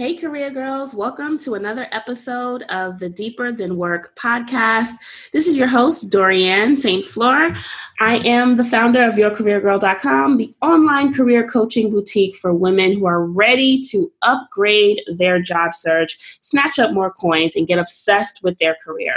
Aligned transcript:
Hey, 0.00 0.16
career 0.16 0.50
girls, 0.50 0.94
welcome 0.94 1.38
to 1.40 1.56
another 1.56 1.86
episode 1.92 2.62
of 2.70 2.98
the 2.98 3.10
Deeper 3.10 3.52
Than 3.52 3.76
Work 3.76 4.16
podcast. 4.16 4.94
This 5.34 5.46
is 5.46 5.58
your 5.58 5.66
host, 5.66 6.10
Dorianne 6.10 6.74
St. 6.74 7.04
Fleur. 7.04 7.54
I 8.02 8.16
am 8.26 8.56
the 8.56 8.64
founder 8.64 9.04
of 9.04 9.16
YourCareerGirl.com, 9.16 10.36
the 10.36 10.54
online 10.62 11.12
career 11.12 11.46
coaching 11.46 11.90
boutique 11.90 12.34
for 12.34 12.54
women 12.54 12.94
who 12.94 13.04
are 13.04 13.26
ready 13.26 13.78
to 13.90 14.10
upgrade 14.22 15.02
their 15.06 15.38
job 15.38 15.74
search, 15.74 16.38
snatch 16.40 16.78
up 16.78 16.94
more 16.94 17.12
coins, 17.12 17.54
and 17.56 17.66
get 17.66 17.78
obsessed 17.78 18.42
with 18.42 18.56
their 18.56 18.74
career. 18.82 19.16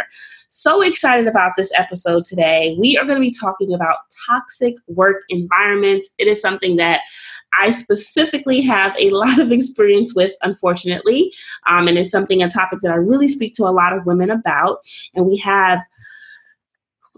So 0.49 0.81
excited 0.81 1.29
about 1.29 1.53
this 1.55 1.71
episode 1.77 2.25
today. 2.25 2.75
We 2.77 2.97
are 2.97 3.05
going 3.05 3.15
to 3.15 3.21
be 3.21 3.31
talking 3.31 3.73
about 3.73 3.99
toxic 4.27 4.75
work 4.87 5.23
environments. 5.29 6.09
It 6.17 6.27
is 6.27 6.41
something 6.41 6.75
that 6.75 6.99
I 7.57 7.69
specifically 7.69 8.59
have 8.63 8.93
a 8.99 9.09
lot 9.11 9.39
of 9.39 9.53
experience 9.53 10.13
with, 10.13 10.33
unfortunately, 10.41 11.33
um, 11.67 11.87
and 11.87 11.97
it's 11.97 12.11
something, 12.11 12.43
a 12.43 12.49
topic 12.49 12.79
that 12.81 12.91
I 12.91 12.95
really 12.95 13.29
speak 13.29 13.53
to 13.53 13.63
a 13.63 13.71
lot 13.71 13.93
of 13.93 14.05
women 14.05 14.29
about. 14.29 14.79
And 15.15 15.25
we 15.25 15.37
have 15.37 15.79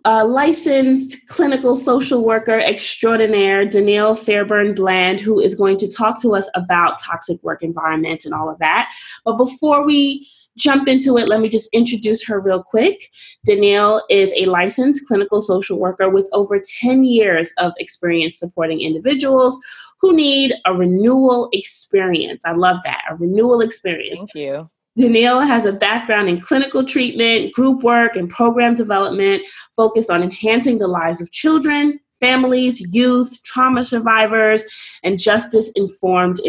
a 0.05 0.23
licensed 0.23 1.27
clinical 1.27 1.76
social 1.76 2.23
worker 2.23 2.59
extraordinaire, 2.59 3.66
Danielle 3.66 4.14
Fairburn 4.14 4.76
Bland, 4.76 5.20
who 5.20 5.40
is 5.40 5.55
going 5.55 5.78
to 5.78 5.91
talk 5.91 6.22
to 6.22 6.36
us 6.36 6.48
about 6.54 7.00
toxic 7.02 7.41
work 7.41 7.64
environments 7.64 8.23
and 8.23 8.34
all 8.34 8.48
of 8.48 8.59
that. 8.59 8.94
But 9.26 9.38
before 9.38 9.84
we 9.84 10.30
jump 10.58 10.88
into 10.88 11.18
it, 11.18 11.28
let 11.28 11.41
me 11.41 11.50
just 11.50 11.73
introduce 11.73 12.23
her 12.28 12.40
real 12.40 12.62
quick. 12.62 13.12
Danielle 13.45 14.04
is 14.09 14.31
a 14.38 14.45
licensed 14.45 15.08
clinical 15.08 15.41
social 15.41 15.80
worker 15.80 16.08
with 16.08 16.30
over 16.34 16.62
10 16.80 17.03
years 17.03 17.52
of 17.58 17.73
experience 17.80 18.38
supporting 18.38 18.81
individuals 18.81 19.59
who 20.00 20.14
need 20.16 20.53
a 20.66 20.73
renewal 20.73 21.50
experience. 21.52 22.44
I 22.45 22.53
love 22.53 22.78
that, 22.84 23.02
a 23.09 23.16
renewal 23.16 23.62
experience. 23.62 24.20
Thank 24.20 24.36
you. 24.36 24.70
Danielle 24.98 25.41
has 25.41 25.66
a 25.66 25.73
background 25.73 26.30
in 26.30 26.39
clinical 26.39 26.86
treatment, 26.86 27.52
group 27.53 27.83
work, 27.83 28.16
and 28.16 28.30
program 28.30 28.75
development 28.75 29.45
focused 29.75 30.09
on 30.09 30.23
enhancing 30.23 30.78
the 30.78 30.88
lives 30.88 31.19
of 31.19 31.31
children, 31.31 32.00
families, 32.22 32.80
youth, 32.94 33.44
trauma 33.44 33.84
survivors, 33.84 34.64
and 35.03 35.19
justice 35.19 35.69
informed 35.75 36.39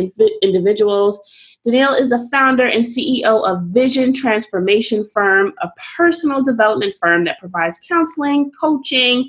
individuals. 0.43 1.20
Danielle 1.65 1.95
is 1.95 2.11
the 2.11 2.29
founder 2.31 2.65
and 2.65 2.87
CEO 2.87 3.45
of 3.45 3.61
Vision 3.75 4.15
Transformation 4.15 5.05
Firm, 5.13 5.53
a 5.61 5.69
personal 5.97 6.41
development 6.41 6.95
firm 7.01 7.25
that 7.25 7.41
provides 7.41 7.81
counseling, 7.89 8.53
coaching, 8.61 9.29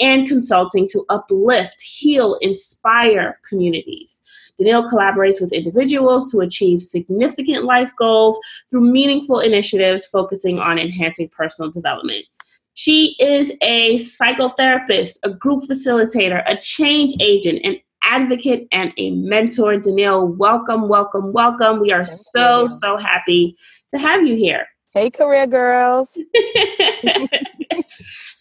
and 0.00 0.26
consulting 0.26 0.88
to 0.88 1.04
uplift, 1.08 1.80
heal, 1.80 2.34
inspire 2.40 3.38
communities. 3.48 4.20
Danielle 4.58 4.88
collaborates 4.88 5.40
with 5.40 5.52
individuals 5.52 6.30
to 6.32 6.40
achieve 6.40 6.80
significant 6.80 7.64
life 7.64 7.92
goals 7.98 8.38
through 8.70 8.90
meaningful 8.90 9.40
initiatives 9.40 10.06
focusing 10.06 10.58
on 10.58 10.78
enhancing 10.78 11.28
personal 11.28 11.70
development. 11.70 12.24
She 12.74 13.16
is 13.18 13.52
a 13.62 13.96
psychotherapist, 13.96 15.18
a 15.22 15.30
group 15.30 15.62
facilitator, 15.62 16.42
a 16.46 16.58
change 16.58 17.14
agent, 17.20 17.60
an 17.64 17.76
advocate 18.02 18.68
and 18.70 18.92
a 18.98 19.10
mentor. 19.12 19.78
Danielle, 19.78 20.28
welcome, 20.28 20.88
welcome, 20.88 21.32
welcome. 21.32 21.80
We 21.80 21.92
are 21.92 22.04
Thank 22.04 22.18
so, 22.18 22.62
you. 22.62 22.68
so 22.68 22.98
happy 22.98 23.56
to 23.90 23.98
have 23.98 24.26
you 24.26 24.36
here. 24.36 24.66
Hey, 24.90 25.10
career 25.10 25.46
girls. 25.46 26.16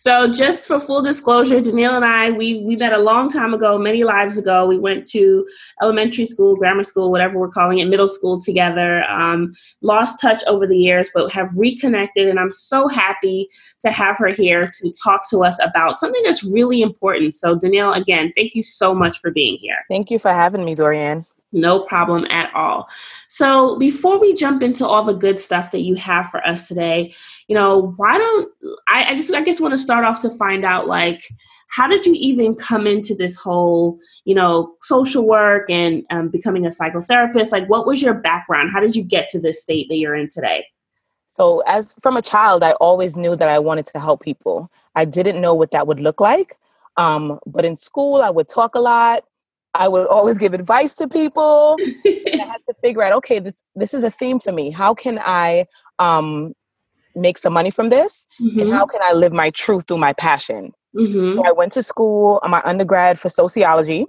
so, 0.05 0.31
just 0.31 0.67
for 0.67 0.77
full 0.79 1.01
disclosure, 1.01 1.59
Danielle 1.59 1.95
and 1.95 2.05
I, 2.05 2.29
we, 2.29 2.59
we 2.59 2.75
met 2.75 2.93
a 2.93 2.99
long 2.99 3.27
time 3.27 3.55
ago, 3.55 3.75
many 3.79 4.03
lives 4.03 4.37
ago. 4.37 4.67
We 4.67 4.77
went 4.77 5.03
to 5.07 5.47
elementary 5.81 6.27
school, 6.27 6.55
grammar 6.55 6.83
school, 6.83 7.09
whatever 7.09 7.39
we're 7.39 7.49
calling 7.49 7.79
it, 7.79 7.85
middle 7.85 8.07
school 8.07 8.39
together. 8.39 9.03
Um, 9.05 9.51
lost 9.81 10.21
touch 10.21 10.43
over 10.45 10.67
the 10.67 10.77
years, 10.77 11.09
but 11.11 11.31
have 11.31 11.49
reconnected. 11.57 12.27
And 12.27 12.39
I'm 12.39 12.51
so 12.51 12.87
happy 12.87 13.49
to 13.81 13.89
have 13.89 14.19
her 14.19 14.27
here 14.27 14.61
to 14.61 14.93
talk 15.03 15.27
to 15.31 15.43
us 15.43 15.57
about 15.59 15.97
something 15.97 16.21
that's 16.23 16.43
really 16.43 16.83
important. 16.83 17.33
So, 17.33 17.55
Danielle, 17.55 17.93
again, 17.93 18.31
thank 18.35 18.53
you 18.53 18.61
so 18.61 18.93
much 18.93 19.19
for 19.21 19.31
being 19.31 19.57
here. 19.59 19.77
Thank 19.89 20.11
you 20.11 20.19
for 20.19 20.31
having 20.31 20.63
me, 20.63 20.75
Dorianne. 20.75 21.25
No 21.55 21.79
problem 21.85 22.25
at 22.29 22.53
all. 22.53 22.89
So, 23.29 23.79
before 23.79 24.19
we 24.19 24.33
jump 24.33 24.61
into 24.61 24.85
all 24.85 25.05
the 25.05 25.13
good 25.13 25.39
stuff 25.39 25.71
that 25.71 25.83
you 25.83 25.95
have 25.95 26.29
for 26.29 26.45
us 26.45 26.67
today, 26.67 27.15
you 27.47 27.55
know, 27.55 27.93
why 27.95 28.17
don't 28.17 28.51
I, 28.89 29.11
I 29.11 29.15
just, 29.15 29.33
I 29.33 29.41
guess, 29.41 29.61
want 29.61 29.71
to 29.71 29.77
start 29.77 30.03
off 30.03 30.19
to 30.23 30.29
find 30.29 30.65
out 30.65 30.87
like, 30.87 31.23
how 31.69 31.87
did 31.87 32.05
you 32.05 32.11
even 32.13 32.55
come 32.55 32.85
into 32.85 33.15
this 33.15 33.37
whole, 33.37 33.97
you 34.25 34.35
know, 34.35 34.75
social 34.81 35.25
work 35.25 35.69
and 35.69 36.03
um, 36.09 36.27
becoming 36.27 36.65
a 36.65 36.69
psychotherapist? 36.69 37.53
Like, 37.53 37.69
what 37.69 37.87
was 37.87 38.01
your 38.01 38.15
background? 38.15 38.71
How 38.73 38.81
did 38.81 38.93
you 38.93 39.03
get 39.03 39.29
to 39.29 39.39
this 39.39 39.63
state 39.63 39.87
that 39.87 39.95
you're 39.95 40.15
in 40.15 40.27
today? 40.27 40.65
So, 41.25 41.61
as 41.67 41.95
from 42.01 42.17
a 42.17 42.21
child, 42.21 42.63
I 42.63 42.73
always 42.73 43.15
knew 43.15 43.33
that 43.37 43.47
I 43.47 43.59
wanted 43.59 43.85
to 43.87 43.99
help 43.99 44.21
people. 44.21 44.69
I 44.93 45.05
didn't 45.05 45.39
know 45.39 45.53
what 45.53 45.71
that 45.71 45.87
would 45.87 46.01
look 46.01 46.19
like. 46.19 46.57
Um, 46.97 47.39
but 47.45 47.63
in 47.63 47.77
school, 47.77 48.21
I 48.21 48.29
would 48.29 48.49
talk 48.49 48.75
a 48.75 48.79
lot. 48.79 49.23
I 49.75 49.87
would 49.89 50.07
always 50.07 50.37
give 50.37 50.53
advice 50.53 50.95
to 50.95 51.07
people. 51.07 51.75
I 51.79 51.95
had 52.37 52.61
to 52.67 52.73
figure 52.81 53.03
out, 53.03 53.13
okay, 53.13 53.39
this 53.39 53.61
this 53.75 53.93
is 53.93 54.03
a 54.03 54.09
theme 54.09 54.39
for 54.39 54.51
me. 54.51 54.71
How 54.71 54.93
can 54.93 55.19
I 55.19 55.65
um, 55.99 56.53
make 57.15 57.37
some 57.37 57.53
money 57.53 57.69
from 57.69 57.89
this, 57.89 58.25
mm-hmm. 58.41 58.59
and 58.59 58.71
how 58.71 58.85
can 58.85 59.01
I 59.03 59.13
live 59.13 59.33
my 59.33 59.51
truth 59.51 59.85
through 59.87 59.97
my 59.97 60.13
passion? 60.13 60.71
Mm-hmm. 60.95 61.35
So 61.35 61.45
I 61.45 61.51
went 61.51 61.73
to 61.73 61.83
school, 61.83 62.39
on 62.41 62.51
my 62.51 62.61
undergrad 62.63 63.19
for 63.19 63.27
sociology, 63.27 64.05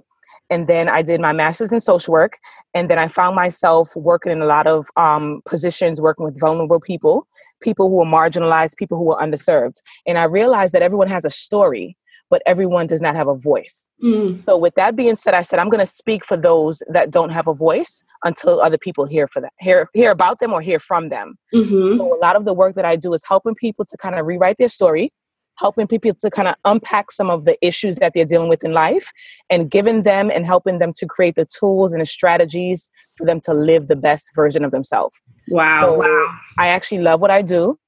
and 0.49 0.67
then 0.67 0.87
I 0.87 1.01
did 1.01 1.19
my 1.19 1.33
master's 1.33 1.73
in 1.73 1.81
social 1.81 2.13
work, 2.13 2.37
and 2.73 2.89
then 2.89 2.97
I 2.97 3.09
found 3.09 3.35
myself 3.35 3.93
working 3.95 4.31
in 4.31 4.41
a 4.41 4.45
lot 4.45 4.67
of 4.67 4.87
um, 4.95 5.41
positions, 5.45 5.99
working 5.99 6.23
with 6.23 6.39
vulnerable 6.39 6.79
people, 6.79 7.27
people 7.61 7.89
who 7.89 8.01
are 8.01 8.05
marginalized, 8.05 8.77
people 8.77 8.97
who 8.97 9.11
are 9.11 9.21
underserved, 9.21 9.81
and 10.05 10.17
I 10.17 10.23
realized 10.23 10.71
that 10.73 10.81
everyone 10.81 11.09
has 11.09 11.25
a 11.25 11.29
story 11.29 11.97
but 12.29 12.41
everyone 12.45 12.87
does 12.87 13.01
not 13.01 13.15
have 13.15 13.27
a 13.27 13.35
voice. 13.35 13.89
Mm. 14.03 14.45
So, 14.45 14.57
with 14.57 14.75
that 14.75 14.95
being 14.95 15.15
said, 15.15 15.33
I 15.33 15.41
said 15.41 15.59
I'm 15.59 15.69
going 15.69 15.85
to 15.85 15.91
speak 15.91 16.25
for 16.25 16.37
those 16.37 16.83
that 16.89 17.11
don't 17.11 17.31
have 17.31 17.47
a 17.47 17.53
voice 17.53 18.03
until 18.23 18.61
other 18.61 18.77
people 18.77 19.05
hear 19.05 19.27
for 19.27 19.41
that, 19.41 19.53
hear 19.59 19.89
hear 19.93 20.11
about 20.11 20.39
them 20.39 20.53
or 20.53 20.61
hear 20.61 20.79
from 20.79 21.09
them. 21.09 21.35
Mm-hmm. 21.53 21.97
So, 21.97 22.13
a 22.13 22.19
lot 22.19 22.35
of 22.35 22.45
the 22.45 22.53
work 22.53 22.75
that 22.75 22.85
I 22.85 22.95
do 22.95 23.13
is 23.13 23.23
helping 23.27 23.55
people 23.55 23.85
to 23.85 23.97
kind 23.97 24.15
of 24.15 24.25
rewrite 24.25 24.57
their 24.57 24.67
story, 24.67 25.11
helping 25.55 25.87
people 25.87 26.13
to 26.13 26.29
kind 26.29 26.47
of 26.47 26.55
unpack 26.65 27.11
some 27.11 27.29
of 27.29 27.45
the 27.45 27.57
issues 27.65 27.95
that 27.97 28.13
they're 28.13 28.25
dealing 28.25 28.49
with 28.49 28.63
in 28.63 28.73
life, 28.73 29.11
and 29.49 29.69
giving 29.69 30.03
them 30.03 30.29
and 30.33 30.45
helping 30.45 30.79
them 30.79 30.93
to 30.97 31.05
create 31.05 31.35
the 31.35 31.45
tools 31.45 31.93
and 31.93 32.01
the 32.01 32.05
strategies 32.05 32.89
for 33.15 33.25
them 33.25 33.39
to 33.41 33.53
live 33.53 33.87
the 33.87 33.95
best 33.95 34.31
version 34.35 34.63
of 34.63 34.71
themselves. 34.71 35.21
Wow! 35.49 35.89
So 35.89 35.99
wow! 35.99 36.37
I 36.59 36.67
actually 36.67 37.01
love 37.03 37.21
what 37.21 37.31
I 37.31 37.41
do. 37.41 37.79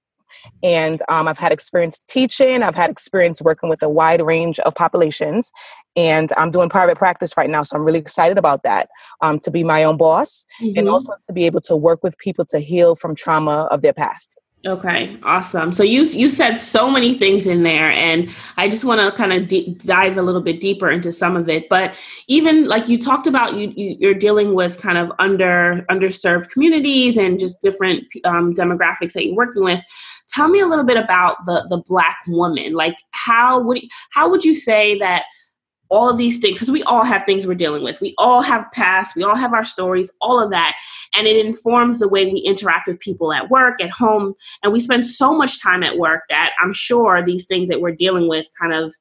And 0.64 1.02
um, 1.10 1.28
I've 1.28 1.38
had 1.38 1.52
experience 1.52 2.02
teaching, 2.08 2.64
I've 2.64 2.76
had 2.76 2.90
experience 2.90 3.42
working 3.42 3.70
with 3.70 3.82
a 3.82 3.90
wide 3.90 4.22
range 4.22 4.60
of 4.60 4.76
populations. 4.76 5.52
And 5.96 6.32
I'm 6.38 6.52
doing 6.52 6.70
private 6.70 6.98
practice 6.98 7.36
right 7.36 7.50
now. 7.50 7.64
So 7.64 7.76
I'm 7.76 7.84
really 7.84 8.00
excited 8.00 8.38
about 8.38 8.64
that 8.64 8.90
um, 9.22 9.40
to 9.40 9.52
be 9.52 9.64
my 9.64 9.84
own 9.84 9.98
boss 9.98 10.46
mm-hmm. 10.62 10.78
and 10.78 10.88
also 10.90 11.14
to 11.28 11.34
be 11.34 11.46
able 11.46 11.62
to 11.62 11.76
work 11.76 12.04
with 12.04 12.18
people 12.18 12.46
to 12.46 12.60
heal 12.60 12.96
from 12.96 13.16
trauma 13.16 13.68
of 13.72 13.82
their 13.82 13.94
past. 13.94 14.40
Okay, 14.66 15.18
awesome. 15.24 15.72
So 15.72 15.84
you 15.84 16.04
you 16.04 16.30
said 16.30 16.56
so 16.56 16.90
many 16.90 17.14
things 17.14 17.48
in 17.48 17.64
there, 17.64 17.92
and 17.92 18.30
I 18.58 18.68
just 18.68 18.84
want 18.84 19.00
to 19.00 19.18
kind 19.18 19.32
of 19.32 19.48
d- 19.48 19.74
dive 19.76 20.18
a 20.18 20.22
little 20.22 20.42
bit 20.42 20.60
deeper 20.60 20.92
into 20.92 21.14
some 21.14 21.38
of 21.38 21.48
it. 21.48 21.70
But 21.70 21.98
even 22.28 22.68
like 22.68 22.90
you 22.90 22.98
talked 22.98 23.26
about, 23.26 23.56
you, 23.56 23.72
you 23.74 24.10
are 24.10 24.14
dealing 24.14 24.56
with 24.56 24.82
kind 24.82 24.98
of 24.98 25.14
under 25.18 25.86
underserved 25.90 26.50
communities 26.50 27.18
and 27.18 27.40
just 27.40 27.62
different 27.62 28.04
um, 28.26 28.54
demographics 28.54 29.14
that 29.14 29.26
you're 29.26 29.36
working 29.36 29.64
with. 29.64 29.82
Tell 30.34 30.48
me 30.48 30.60
a 30.60 30.68
little 30.68 30.86
bit 30.86 30.98
about 30.98 31.38
the 31.46 31.66
the 31.70 31.82
black 31.88 32.18
woman. 32.28 32.74
Like 32.74 32.96
how 33.12 33.62
would 33.62 33.82
how 34.12 34.30
would 34.30 34.44
you 34.44 34.56
say 34.56 34.98
that 35.00 35.24
all 35.92 36.08
of 36.08 36.18
these 36.18 36.40
things 36.40 36.54
because 36.54 36.70
we 36.70 36.84
all 36.84 37.04
have 37.04 37.26
things 37.26 37.48
we're 37.48 37.56
dealing 37.56 37.84
with. 37.84 38.00
We 38.00 38.14
all 38.20 38.42
have 38.42 38.72
past 38.74 39.16
we 39.16 39.24
all 39.24 39.36
have 39.36 39.54
our 39.54 39.66
stories 39.66 40.12
all 40.22 40.40
of 40.40 40.52
that. 40.52 40.76
And 41.16 41.28
it 41.28 41.44
informs 41.44 42.00
the 42.00 42.08
way 42.08 42.26
we 42.26 42.40
interact 42.40 42.88
with 42.88 43.00
people 43.00 43.34
at 43.34 43.50
work 43.50 43.82
at 43.82 43.90
home. 43.90 44.36
And 44.62 44.72
we 44.72 44.80
spend 44.80 45.06
so 45.06 45.36
much 45.36 45.62
time 45.62 45.84
at 45.84 45.98
work 45.98 46.22
that 46.30 46.52
i'm 46.62 46.74
sure 46.74 47.24
these 47.24 47.46
things 47.46 47.70
that 47.70 47.82
we're 47.82 47.96
dealing 47.96 48.30
with 48.30 48.48
kind 48.60 48.74
of 48.74 48.94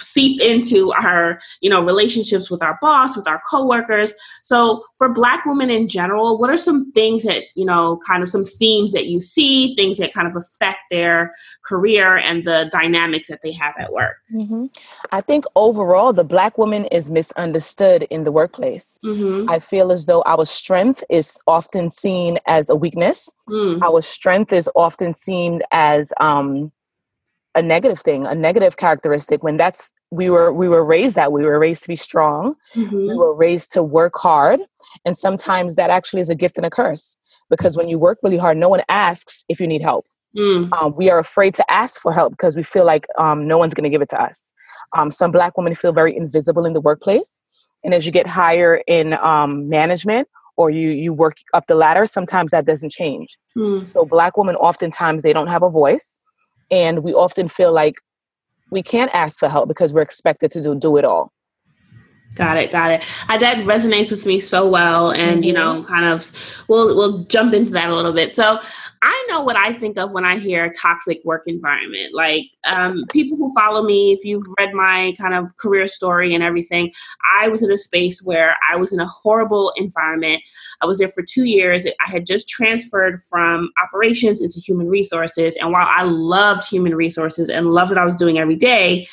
seep 0.00 0.40
into 0.40 0.92
our 0.92 1.38
you 1.60 1.70
know 1.70 1.84
relationships 1.84 2.50
with 2.50 2.62
our 2.62 2.78
boss 2.80 3.16
with 3.16 3.28
our 3.28 3.40
coworkers 3.48 4.12
so 4.42 4.82
for 4.98 5.08
black 5.08 5.44
women 5.44 5.70
in 5.70 5.88
general 5.88 6.38
what 6.38 6.50
are 6.50 6.56
some 6.56 6.90
things 6.92 7.22
that 7.22 7.44
you 7.54 7.64
know 7.64 8.00
kind 8.06 8.22
of 8.22 8.28
some 8.28 8.44
themes 8.44 8.92
that 8.92 9.06
you 9.06 9.20
see 9.20 9.74
things 9.74 9.98
that 9.98 10.12
kind 10.12 10.28
of 10.28 10.36
affect 10.36 10.78
their 10.90 11.32
career 11.64 12.16
and 12.16 12.44
the 12.44 12.68
dynamics 12.72 13.28
that 13.28 13.40
they 13.42 13.52
have 13.52 13.74
at 13.78 13.92
work 13.92 14.16
mm-hmm. 14.32 14.66
i 15.12 15.20
think 15.20 15.44
overall 15.56 16.12
the 16.12 16.24
black 16.24 16.58
woman 16.58 16.84
is 16.86 17.10
misunderstood 17.10 18.04
in 18.10 18.24
the 18.24 18.32
workplace 18.32 18.98
mm-hmm. 19.04 19.48
i 19.50 19.58
feel 19.58 19.92
as 19.92 20.06
though 20.06 20.22
our 20.26 20.44
strength 20.44 21.04
is 21.10 21.38
often 21.46 21.88
seen 21.88 22.38
as 22.46 22.68
a 22.68 22.76
weakness 22.76 23.34
mm. 23.48 23.80
our 23.82 24.00
strength 24.00 24.52
is 24.52 24.68
often 24.74 25.14
seen 25.14 25.60
as 25.70 26.12
um 26.20 26.72
a 27.54 27.62
negative 27.62 28.00
thing, 28.00 28.26
a 28.26 28.34
negative 28.34 28.76
characteristic, 28.76 29.42
when 29.42 29.56
that's 29.56 29.90
we 30.12 30.28
were 30.28 30.52
we 30.52 30.68
were 30.68 30.84
raised 30.84 31.16
that 31.16 31.32
we 31.32 31.42
were 31.42 31.58
raised 31.58 31.82
to 31.82 31.88
be 31.88 31.96
strong 31.96 32.54
mm-hmm. 32.76 33.08
we 33.08 33.14
were 33.14 33.34
raised 33.34 33.72
to 33.72 33.82
work 33.82 34.14
hard 34.16 34.60
and 35.04 35.16
sometimes 35.16 35.74
that 35.74 35.90
actually 35.90 36.20
is 36.20 36.28
a 36.28 36.34
gift 36.34 36.56
and 36.58 36.66
a 36.66 36.70
curse 36.70 37.16
because 37.48 37.76
when 37.76 37.88
you 37.88 37.98
work 37.98 38.18
really 38.22 38.36
hard 38.36 38.56
no 38.56 38.68
one 38.68 38.82
asks 38.90 39.44
if 39.48 39.58
you 39.58 39.66
need 39.66 39.80
help 39.80 40.06
mm. 40.36 40.70
um, 40.74 40.94
we 40.94 41.10
are 41.10 41.18
afraid 41.18 41.54
to 41.54 41.68
ask 41.70 42.00
for 42.00 42.12
help 42.12 42.32
because 42.34 42.54
we 42.54 42.62
feel 42.62 42.84
like 42.84 43.06
um, 43.18 43.48
no 43.48 43.56
one's 43.56 43.72
going 43.74 43.84
to 43.84 43.90
give 43.90 44.02
it 44.02 44.08
to 44.08 44.22
us 44.22 44.52
um, 44.94 45.10
some 45.10 45.32
black 45.32 45.56
women 45.56 45.74
feel 45.74 45.92
very 45.92 46.14
invisible 46.14 46.66
in 46.66 46.74
the 46.74 46.80
workplace 46.80 47.40
and 47.82 47.94
as 47.94 48.04
you 48.04 48.12
get 48.12 48.26
higher 48.26 48.82
in 48.86 49.14
um, 49.14 49.68
management 49.68 50.28
or 50.58 50.68
you 50.68 50.90
you 50.90 51.14
work 51.14 51.38
up 51.54 51.66
the 51.68 51.74
ladder 51.74 52.04
sometimes 52.04 52.50
that 52.50 52.66
doesn't 52.66 52.92
change 52.92 53.38
mm. 53.56 53.90
so 53.94 54.04
black 54.04 54.36
women 54.36 54.56
oftentimes 54.56 55.22
they 55.22 55.32
don't 55.32 55.48
have 55.48 55.62
a 55.62 55.70
voice 55.70 56.20
and 56.70 57.02
we 57.02 57.12
often 57.12 57.48
feel 57.48 57.72
like 57.72 57.96
we 58.70 58.82
can't 58.82 59.14
ask 59.14 59.38
for 59.38 59.48
help 59.48 59.68
because 59.68 59.92
we're 59.92 60.02
expected 60.02 60.50
to 60.52 60.62
do, 60.62 60.74
do 60.74 60.96
it 60.96 61.04
all. 61.04 61.32
Got 62.34 62.56
it, 62.56 62.70
got 62.70 62.90
it. 62.90 63.04
I, 63.28 63.36
that 63.38 63.58
resonates 63.58 64.10
with 64.10 64.24
me 64.24 64.38
so 64.38 64.68
well, 64.68 65.10
and 65.10 65.36
mm-hmm. 65.36 65.42
you 65.42 65.52
know, 65.52 65.84
kind 65.84 66.06
of, 66.06 66.64
we'll 66.68 66.96
we'll 66.96 67.24
jump 67.24 67.52
into 67.52 67.70
that 67.72 67.88
a 67.88 67.94
little 67.94 68.12
bit. 68.12 68.32
So, 68.32 68.58
I 69.02 69.26
know 69.28 69.42
what 69.42 69.56
I 69.56 69.72
think 69.72 69.98
of 69.98 70.12
when 70.12 70.24
I 70.24 70.38
hear 70.38 70.72
toxic 70.72 71.20
work 71.24 71.42
environment. 71.46 72.14
Like 72.14 72.44
um, 72.64 73.04
people 73.10 73.36
who 73.36 73.52
follow 73.52 73.82
me, 73.82 74.12
if 74.12 74.24
you've 74.24 74.46
read 74.58 74.72
my 74.72 75.12
kind 75.18 75.34
of 75.34 75.56
career 75.56 75.86
story 75.86 76.34
and 76.34 76.42
everything, 76.42 76.92
I 77.38 77.48
was 77.48 77.62
in 77.62 77.70
a 77.70 77.76
space 77.76 78.22
where 78.22 78.56
I 78.70 78.76
was 78.76 78.92
in 78.92 79.00
a 79.00 79.06
horrible 79.06 79.72
environment. 79.76 80.42
I 80.80 80.86
was 80.86 80.98
there 80.98 81.08
for 81.08 81.22
two 81.22 81.44
years. 81.44 81.84
I 81.84 82.10
had 82.10 82.24
just 82.24 82.48
transferred 82.48 83.20
from 83.28 83.70
operations 83.82 84.40
into 84.40 84.58
human 84.60 84.88
resources, 84.88 85.56
and 85.56 85.70
while 85.72 85.88
I 85.88 86.04
loved 86.04 86.68
human 86.68 86.94
resources 86.94 87.50
and 87.50 87.72
loved 87.72 87.90
what 87.90 87.98
I 87.98 88.04
was 88.04 88.16
doing 88.16 88.38
every 88.38 88.56
day 88.56 89.06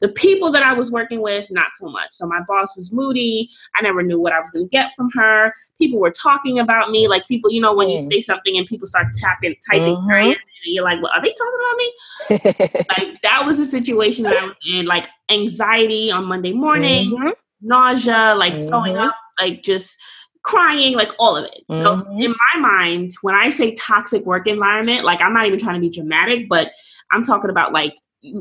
the 0.00 0.08
people 0.08 0.50
that 0.52 0.62
I 0.62 0.72
was 0.74 0.90
working 0.90 1.22
with, 1.22 1.50
not 1.50 1.72
so 1.78 1.88
much. 1.88 2.08
So 2.12 2.26
my 2.26 2.40
boss 2.46 2.76
was 2.76 2.92
moody. 2.92 3.48
I 3.76 3.82
never 3.82 4.02
knew 4.02 4.20
what 4.20 4.32
I 4.32 4.40
was 4.40 4.50
going 4.50 4.66
to 4.66 4.70
get 4.70 4.92
from 4.94 5.08
her. 5.14 5.52
People 5.78 6.00
were 6.00 6.10
talking 6.10 6.58
about 6.58 6.90
me, 6.90 7.08
like 7.08 7.26
people, 7.26 7.50
you 7.50 7.60
know, 7.60 7.74
when 7.74 7.88
you 7.88 7.98
mm. 7.98 8.08
say 8.08 8.20
something 8.20 8.56
and 8.56 8.66
people 8.66 8.86
start 8.86 9.06
tapping, 9.14 9.54
typing, 9.70 9.96
mm-hmm. 9.96 10.10
and 10.10 10.36
you're 10.64 10.84
like, 10.84 11.02
"Well, 11.02 11.12
are 11.14 11.22
they 11.22 11.32
talking 11.32 11.60
about 11.60 11.76
me?" 11.78 12.84
like 12.98 13.22
that 13.22 13.44
was 13.46 13.58
the 13.58 13.66
situation 13.66 14.24
that 14.24 14.36
I 14.36 14.44
was 14.44 14.54
in. 14.66 14.86
Like 14.86 15.08
anxiety 15.30 16.10
on 16.10 16.24
Monday 16.24 16.52
morning, 16.52 17.10
mm-hmm. 17.10 17.30
nausea, 17.62 18.34
like 18.36 18.54
mm-hmm. 18.54 18.68
throwing 18.68 18.96
up, 18.96 19.14
like 19.40 19.62
just 19.62 19.96
crying, 20.42 20.94
like 20.94 21.10
all 21.18 21.36
of 21.36 21.44
it. 21.44 21.64
Mm-hmm. 21.68 21.84
So 21.84 22.06
in 22.12 22.34
my 22.54 22.60
mind, 22.60 23.10
when 23.22 23.34
I 23.34 23.50
say 23.50 23.74
toxic 23.74 24.24
work 24.24 24.46
environment, 24.46 25.04
like 25.04 25.20
I'm 25.20 25.32
not 25.32 25.46
even 25.46 25.58
trying 25.58 25.74
to 25.74 25.80
be 25.80 25.90
dramatic, 25.90 26.48
but 26.48 26.70
I'm 27.10 27.24
talking 27.24 27.50
about 27.50 27.72
like 27.72 27.94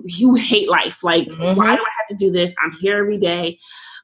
you, 0.06 0.36
hate 0.36 0.70
life. 0.70 1.04
Like, 1.04 1.28
mm-hmm. 1.28 1.58
why 1.58 1.76
do 1.76 1.82
I 1.82 1.92
have 2.00 2.08
to 2.10 2.16
do 2.16 2.32
this? 2.32 2.56
I'm 2.64 2.72
here 2.74 2.98
every 2.98 3.18
day. 3.18 3.60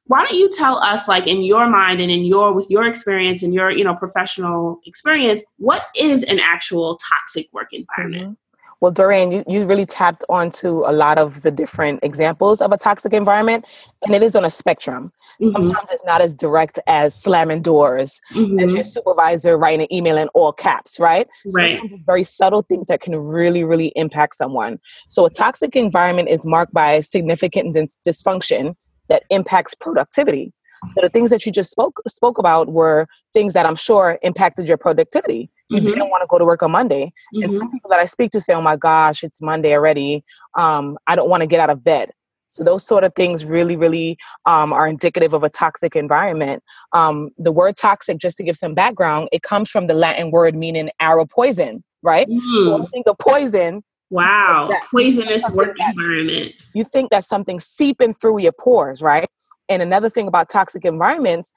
Why 0.06 0.26
don't 0.26 0.38
you 0.38 0.50
tell 0.50 0.78
us, 0.80 1.08
like, 1.08 1.28
in 1.28 1.44
your 1.44 1.68
mind 1.70 2.02
and 2.02 2.12
in 2.12 2.26
your 2.26 2.54
with 2.54 2.68
your 2.70 2.86
experience 2.86 3.44
and 3.44 3.54
your 3.54 3.72
you 3.72 3.84
know 3.84 3.96
professional 3.96 4.80
experience, 4.86 5.42
what 5.58 5.84
is 5.96 6.24
an 6.24 6.40
actual 6.40 6.98
toxic 6.98 7.48
work 7.54 7.70
environment? 7.72 8.24
Mm-hmm. 8.24 8.34
Well, 8.82 8.92
Dorian, 8.92 9.32
you, 9.32 9.44
you 9.48 9.66
really 9.68 9.86
tapped 9.86 10.26
onto 10.28 10.84
a 10.88 10.92
lot 10.92 11.20
of 11.20 11.44
the 11.44 11.52
different 11.52 12.00
examples 12.02 12.62
of 12.62 12.72
a 12.72 12.78
toxic 12.78 13.14
environment, 13.14 13.66
and 14.02 14.16
it 14.16 14.24
is 14.24 14.36
on 14.36 14.44
a 14.44 14.50
spectrum. 14.50 15.12
Mm-hmm. 15.40 15.62
Sometimes 15.62 15.90
it's 15.92 16.04
not 16.04 16.20
as 16.20 16.34
direct 16.34 16.80
as 16.88 17.14
slamming 17.14 17.62
doors 17.62 18.20
mm-hmm. 18.34 18.58
and 18.58 18.72
your 18.72 18.84
supervisor 18.84 19.56
writing 19.56 19.82
an 19.82 19.94
email 19.94 20.18
in 20.18 20.30
all 20.30 20.52
caps, 20.52 21.00
right? 21.00 21.28
Right. 21.54 21.74
Sometimes 21.74 21.92
it's 21.94 22.04
very 22.06 22.24
subtle 22.24 22.64
things 22.64 22.88
that 22.88 23.02
can 23.02 23.16
really, 23.16 23.64
really 23.64 23.94
impact 23.96 24.36
someone. 24.36 24.80
So 25.10 25.28
a 25.28 25.30
toxic 25.30 25.76
environment 25.76 26.30
is 26.30 26.44
marked 26.44 26.74
by 26.74 27.02
significant 27.02 27.76
dysfunction 28.06 28.76
that 29.10 29.24
impacts 29.30 29.76
productivity. 29.76 30.54
So 30.88 31.02
the 31.02 31.10
things 31.10 31.30
that 31.30 31.46
you 31.46 31.52
just 31.52 31.70
spoke 31.70 32.02
spoke 32.08 32.40
about 32.40 32.70
were 32.70 33.08
things 33.34 33.54
that 33.54 33.68
I'm 33.68 33.76
sure 33.76 34.18
impacted 34.24 34.68
your 34.68 34.78
productivity 34.78 35.52
you 35.72 35.78
mm-hmm. 35.78 35.86
didn't 35.86 36.10
want 36.10 36.22
to 36.22 36.28
go 36.28 36.38
to 36.38 36.46
work 36.46 36.62
on 36.64 36.72
Monday. 36.72 37.06
Mm-hmm. 37.34 37.44
And 37.44 37.54
some 37.54 37.72
people 37.72 37.90
that 37.90 38.00
I 38.00 38.06
speak 38.06 38.32
to 38.32 38.42
say, 38.42 38.54
oh 38.54 38.62
my 38.62 38.76
gosh, 38.76 39.24
it's 39.24 39.42
Monday 39.42 39.74
already. 39.74 40.24
Um, 40.58 40.98
I 41.08 41.16
don't 41.16 41.30
want 41.30 41.42
to 41.42 41.48
get 41.48 41.62
out 41.62 41.70
of 41.70 41.84
bed. 41.84 42.12
So 42.48 42.66
those 42.66 42.86
sort 42.86 43.06
of 43.06 43.14
things 43.16 43.46
really, 43.46 43.78
really 43.78 44.18
um, 44.46 44.74
are 44.74 44.86
indicative 44.86 45.32
of 45.32 45.44
a 45.44 45.50
toxic 45.50 45.96
environment. 45.96 46.62
Um, 46.92 47.30
the 47.38 47.54
word 47.54 47.78
toxic, 47.78 48.18
just 48.18 48.36
to 48.38 48.44
give 48.44 48.58
some 48.58 48.74
background, 48.74 49.30
it 49.32 49.42
comes 49.42 49.70
from 49.70 49.88
the 49.88 49.94
Latin 49.94 50.32
word 50.32 50.54
meaning 50.54 50.90
arrow 51.00 51.26
poison, 51.26 51.82
right? 52.04 52.28
Mm. 52.28 52.66
So 52.66 52.88
think 52.92 53.08
of 53.08 53.18
poison. 53.20 53.84
Wow, 54.10 54.68
poisonous 54.92 55.50
work 55.52 55.78
environment. 55.80 56.52
You 56.74 56.84
think 56.84 57.12
that's 57.12 57.30
something 57.30 57.62
seeping 57.62 58.14
through 58.14 58.40
your 58.40 58.52
pores, 58.52 59.02
right? 59.02 59.30
And 59.70 59.82
another 59.82 60.10
thing 60.10 60.28
about 60.28 60.50
toxic 60.50 60.84
environments, 60.84 61.54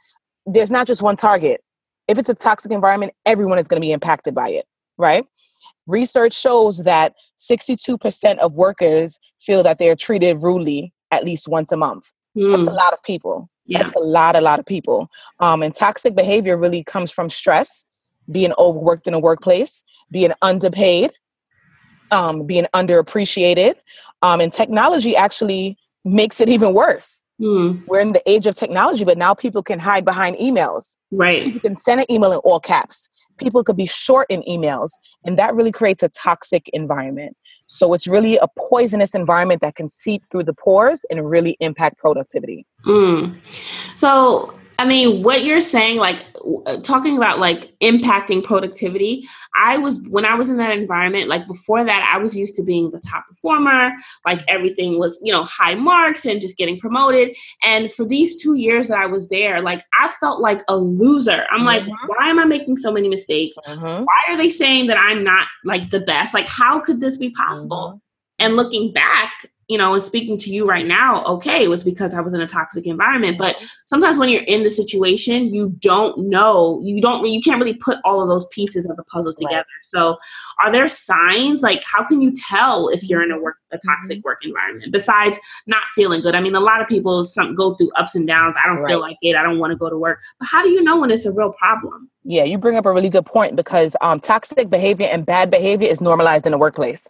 there's 0.46 0.70
not 0.70 0.86
just 0.86 1.02
one 1.02 1.16
target 1.16 1.63
if 2.08 2.18
it's 2.18 2.28
a 2.28 2.34
toxic 2.34 2.72
environment, 2.72 3.12
everyone 3.24 3.58
is 3.58 3.68
going 3.68 3.80
to 3.80 3.84
be 3.84 3.92
impacted 3.92 4.34
by 4.34 4.50
it, 4.50 4.66
right? 4.98 5.24
Research 5.86 6.34
shows 6.34 6.78
that 6.78 7.14
62% 7.38 8.38
of 8.38 8.54
workers 8.54 9.18
feel 9.38 9.62
that 9.62 9.78
they're 9.78 9.96
treated 9.96 10.38
rudely 10.42 10.92
at 11.10 11.24
least 11.24 11.48
once 11.48 11.72
a 11.72 11.76
month. 11.76 12.12
Mm. 12.36 12.56
That's 12.56 12.68
a 12.68 12.70
hmm. 12.70 12.76
lot 12.76 12.92
of 12.92 13.02
people. 13.02 13.48
Yeah. 13.66 13.82
That's 13.82 13.94
a 13.94 14.00
lot, 14.00 14.36
a 14.36 14.40
lot 14.40 14.58
of 14.58 14.66
people. 14.66 15.08
Um, 15.40 15.62
and 15.62 15.74
toxic 15.74 16.14
behavior 16.14 16.56
really 16.56 16.84
comes 16.84 17.10
from 17.10 17.30
stress, 17.30 17.84
being 18.30 18.52
overworked 18.58 19.06
in 19.06 19.14
a 19.14 19.18
workplace, 19.18 19.84
being 20.10 20.32
underpaid, 20.42 21.12
um, 22.10 22.46
being 22.46 22.66
underappreciated. 22.74 23.74
Um, 24.22 24.40
and 24.40 24.52
technology 24.52 25.16
actually 25.16 25.78
makes 26.04 26.40
it 26.40 26.48
even 26.48 26.74
worse. 26.74 27.26
Mm. 27.40 27.86
We're 27.86 28.00
in 28.00 28.12
the 28.12 28.22
age 28.28 28.46
of 28.46 28.54
technology, 28.54 29.04
but 29.04 29.18
now 29.18 29.34
people 29.34 29.62
can 29.62 29.78
hide 29.78 30.04
behind 30.04 30.36
emails. 30.36 30.94
Right. 31.10 31.46
You 31.46 31.60
can 31.60 31.76
send 31.76 32.00
an 32.00 32.10
email 32.10 32.32
in 32.32 32.38
all 32.38 32.60
caps. 32.60 33.08
People 33.38 33.64
could 33.64 33.76
be 33.76 33.86
short 33.86 34.26
in 34.30 34.42
emails, 34.42 34.90
and 35.24 35.38
that 35.38 35.54
really 35.54 35.72
creates 35.72 36.02
a 36.02 36.08
toxic 36.08 36.68
environment. 36.72 37.36
So 37.66 37.92
it's 37.92 38.06
really 38.06 38.36
a 38.36 38.46
poisonous 38.58 39.14
environment 39.14 39.60
that 39.62 39.74
can 39.74 39.88
seep 39.88 40.24
through 40.30 40.44
the 40.44 40.52
pores 40.52 41.04
and 41.10 41.28
really 41.28 41.56
impact 41.60 41.98
productivity. 41.98 42.66
Mm. 42.86 43.36
So 43.96 44.54
I 44.78 44.86
mean, 44.86 45.22
what 45.22 45.44
you're 45.44 45.60
saying, 45.60 45.98
like 45.98 46.24
uh, 46.66 46.78
talking 46.80 47.16
about 47.16 47.38
like 47.38 47.72
impacting 47.80 48.42
productivity, 48.42 49.26
I 49.54 49.78
was, 49.78 50.00
when 50.08 50.24
I 50.24 50.34
was 50.34 50.48
in 50.48 50.56
that 50.58 50.76
environment, 50.76 51.28
like 51.28 51.46
before 51.46 51.84
that, 51.84 52.10
I 52.12 52.18
was 52.18 52.36
used 52.36 52.54
to 52.56 52.62
being 52.62 52.90
the 52.90 53.00
top 53.00 53.26
performer. 53.28 53.92
Like 54.26 54.42
everything 54.48 54.98
was, 54.98 55.18
you 55.22 55.32
know, 55.32 55.44
high 55.44 55.74
marks 55.74 56.24
and 56.26 56.40
just 56.40 56.56
getting 56.56 56.78
promoted. 56.78 57.36
And 57.62 57.90
for 57.92 58.04
these 58.04 58.42
two 58.42 58.54
years 58.54 58.88
that 58.88 58.98
I 58.98 59.06
was 59.06 59.28
there, 59.28 59.62
like 59.62 59.82
I 59.98 60.08
felt 60.08 60.40
like 60.40 60.62
a 60.68 60.76
loser. 60.76 61.46
I'm 61.50 61.60
mm-hmm. 61.60 61.66
like, 61.66 61.84
why 62.08 62.28
am 62.28 62.38
I 62.38 62.44
making 62.44 62.76
so 62.76 62.92
many 62.92 63.08
mistakes? 63.08 63.56
Mm-hmm. 63.66 64.04
Why 64.04 64.20
are 64.28 64.36
they 64.36 64.48
saying 64.48 64.88
that 64.88 64.98
I'm 64.98 65.22
not 65.22 65.46
like 65.64 65.90
the 65.90 66.00
best? 66.00 66.34
Like, 66.34 66.46
how 66.46 66.80
could 66.80 67.00
this 67.00 67.16
be 67.16 67.30
possible? 67.30 67.88
Mm-hmm. 67.88 67.98
And 68.40 68.56
looking 68.56 68.92
back, 68.92 69.30
you 69.68 69.78
know, 69.78 69.94
and 69.94 70.02
speaking 70.02 70.36
to 70.38 70.50
you 70.50 70.66
right 70.66 70.86
now, 70.86 71.24
okay, 71.24 71.64
it 71.64 71.68
was 71.68 71.84
because 71.84 72.12
I 72.12 72.20
was 72.20 72.34
in 72.34 72.40
a 72.40 72.46
toxic 72.46 72.86
environment. 72.86 73.38
But 73.38 73.56
sometimes 73.86 74.18
when 74.18 74.28
you're 74.28 74.42
in 74.42 74.62
the 74.62 74.70
situation, 74.70 75.54
you 75.54 75.70
don't 75.78 76.28
know, 76.28 76.80
you 76.82 77.00
don't, 77.00 77.24
you 77.26 77.40
can't 77.40 77.58
really 77.58 77.74
put 77.74 77.98
all 78.04 78.20
of 78.20 78.28
those 78.28 78.46
pieces 78.48 78.86
of 78.86 78.96
the 78.96 79.04
puzzle 79.04 79.32
together. 79.32 79.56
Right. 79.56 79.66
So, 79.82 80.18
are 80.62 80.70
there 80.70 80.88
signs? 80.88 81.62
Like, 81.62 81.82
how 81.84 82.04
can 82.04 82.20
you 82.20 82.32
tell 82.32 82.88
if 82.88 83.08
you're 83.08 83.22
in 83.22 83.30
a 83.30 83.38
work, 83.38 83.56
a 83.72 83.78
toxic 83.78 84.18
mm-hmm. 84.18 84.28
work 84.28 84.38
environment 84.42 84.92
besides 84.92 85.38
not 85.66 85.82
feeling 85.94 86.20
good? 86.20 86.34
I 86.34 86.40
mean, 86.40 86.54
a 86.54 86.60
lot 86.60 86.80
of 86.80 86.86
people 86.86 87.24
some 87.24 87.54
go 87.54 87.74
through 87.74 87.90
ups 87.92 88.14
and 88.14 88.26
downs. 88.26 88.56
I 88.62 88.66
don't 88.66 88.78
right. 88.78 88.88
feel 88.88 89.00
like 89.00 89.16
it. 89.22 89.36
I 89.36 89.42
don't 89.42 89.58
want 89.58 89.70
to 89.70 89.76
go 89.76 89.88
to 89.88 89.96
work. 89.96 90.20
But 90.38 90.48
how 90.48 90.62
do 90.62 90.68
you 90.68 90.82
know 90.82 91.00
when 91.00 91.10
it's 91.10 91.26
a 91.26 91.32
real 91.32 91.52
problem? 91.52 92.10
Yeah, 92.24 92.44
you 92.44 92.58
bring 92.58 92.76
up 92.76 92.86
a 92.86 92.92
really 92.92 93.10
good 93.10 93.26
point 93.26 93.54
because 93.56 93.96
um, 94.00 94.20
toxic 94.20 94.70
behavior 94.70 95.08
and 95.10 95.26
bad 95.26 95.50
behavior 95.50 95.88
is 95.88 96.00
normalized 96.00 96.46
in 96.46 96.52
the 96.52 96.58
workplace. 96.58 97.08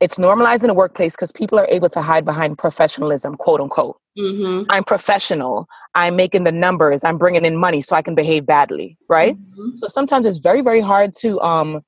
It's 0.00 0.18
normalized 0.18 0.62
in 0.62 0.68
the 0.68 0.74
workplace 0.74 1.14
because 1.14 1.32
people 1.32 1.58
are 1.58 1.66
able 1.70 1.88
to 1.90 2.02
hide 2.02 2.24
behind 2.24 2.58
professionalism, 2.58 3.36
quote 3.36 3.60
unquote. 3.60 3.96
Mm-hmm. 4.18 4.70
I'm 4.70 4.84
professional. 4.84 5.66
I'm 5.94 6.16
making 6.16 6.44
the 6.44 6.52
numbers. 6.52 7.04
I'm 7.04 7.18
bringing 7.18 7.44
in 7.44 7.56
money, 7.56 7.82
so 7.82 7.96
I 7.96 8.02
can 8.02 8.14
behave 8.14 8.46
badly, 8.46 8.96
right? 9.08 9.36
Mm-hmm. 9.36 9.74
So 9.76 9.88
sometimes 9.88 10.26
it's 10.26 10.38
very, 10.38 10.60
very 10.60 10.80
hard 10.80 11.14
to 11.20 11.40
um 11.40 11.80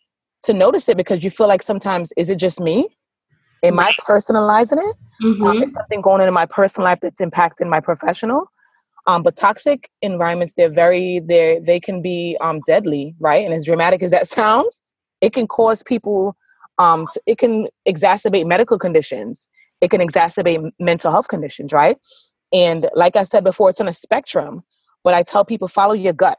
to 0.43 0.53
notice 0.53 0.88
it 0.88 0.97
because 0.97 1.25
you 1.25 1.31
feel 1.31 1.49
like 1.49 1.62
sometimes 1.62 2.12
is 2.17 2.31
it 2.31 2.37
just 2.37 2.61
me? 2.61 2.88
Am 3.62 3.79
I 3.79 3.93
personalizing 4.07 4.79
it? 4.79 4.97
Mm-hmm. 5.23 5.43
Um, 5.43 5.62
is 5.62 5.73
something 5.73 6.00
going 6.00 6.21
on 6.21 6.29
in 6.29 6.35
my 6.35 6.47
personal 6.47 6.85
life 6.85 7.00
that's 7.00 7.21
impacting 7.21 7.69
my 7.69 7.81
professional? 7.81 8.50
Um, 9.07 9.23
but 9.23 9.37
toxic 9.37 9.91
environments, 10.03 10.55
they're 10.55 10.71
very, 10.71 11.21
they 11.21 11.61
they 11.65 11.81
can 11.81 12.03
be 12.03 12.37
um, 12.41 12.61
deadly, 12.67 13.15
right? 13.21 13.45
And 13.45 13.55
as 13.55 13.65
dramatic 13.65 14.03
as 14.03 14.11
that 14.11 14.29
sounds, 14.38 14.83
it 15.21 15.33
can 15.33 15.47
cause 15.47 15.83
people 15.83 16.37
um, 16.78 17.06
it 17.26 17.38
can 17.38 17.68
exacerbate 17.88 18.47
medical 18.47 18.78
conditions. 18.78 19.49
It 19.80 19.90
can 19.90 20.00
exacerbate 20.00 20.71
mental 20.78 21.11
health 21.11 21.28
conditions 21.28 21.73
right? 21.73 21.99
And 22.52 22.88
like 22.95 23.16
i 23.16 23.25
said 23.25 23.45
before 23.45 23.71
it's 23.71 23.80
on 23.80 23.88
a 23.88 23.92
spectrum 23.92 24.62
but 25.04 25.14
i 25.14 25.23
tell 25.23 25.45
people 25.45 25.68
follow 25.68 25.95
your 25.95 26.12
gut. 26.12 26.38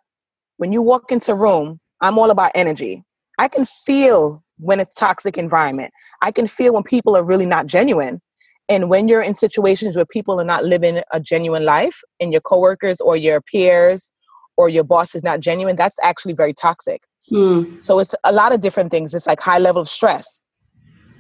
When 0.58 0.72
you 0.72 0.82
walk 0.82 1.12
into 1.12 1.34
a 1.34 1.36
room 1.36 1.80
i'm 2.02 2.18
all 2.20 2.32
about 2.32 2.52
energy. 2.56 3.04
I 3.40 3.48
can 3.48 3.66
feel 3.66 4.44
when 4.58 4.80
it's 4.80 4.96
toxic 4.96 5.38
environment. 5.38 5.92
I 6.22 6.32
can 6.32 6.48
feel 6.48 6.74
when 6.74 6.84
people 6.84 7.16
are 7.16 7.24
really 7.24 7.46
not 7.46 7.68
genuine. 7.68 8.22
And 8.70 8.90
when 8.90 9.08
you're 9.08 9.22
in 9.22 9.36
situations 9.36 9.96
where 9.96 10.06
people 10.06 10.40
are 10.42 10.46
not 10.46 10.66
living 10.66 11.02
a 11.12 11.20
genuine 11.20 11.64
life 11.64 12.02
and 12.20 12.32
your 12.32 12.42
coworkers 12.42 13.00
or 13.00 13.16
your 13.16 13.40
peers 13.42 14.12
or 14.58 14.68
your 14.70 14.84
boss 14.84 15.16
is 15.16 15.24
not 15.24 15.40
genuine, 15.40 15.76
that's 15.76 15.98
actually 16.04 16.34
very 16.34 16.54
toxic. 16.54 17.04
Mm. 17.32 17.84
So 17.84 18.00
it's 18.00 18.16
a 18.24 18.32
lot 18.32 18.54
of 18.54 18.62
different 18.62 18.92
things. 18.92 19.14
It's 19.14 19.28
like 19.28 19.40
high 19.40 19.60
level 19.60 19.82
of 19.82 19.90
stress, 19.90 20.42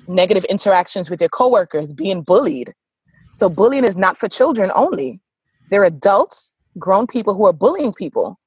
negative 0.07 0.45
interactions 0.45 1.09
with 1.09 1.19
your 1.19 1.29
coworkers, 1.29 1.93
being 1.93 2.21
bullied. 2.21 2.73
So 3.33 3.49
bullying 3.49 3.83
is 3.83 3.97
not 3.97 4.17
for 4.17 4.27
children 4.27 4.71
only. 4.75 5.19
They're 5.69 5.83
adults, 5.83 6.55
grown 6.79 7.07
people 7.07 7.33
who 7.33 7.45
are 7.45 7.53
bullying 7.53 7.93
people, 7.93 8.39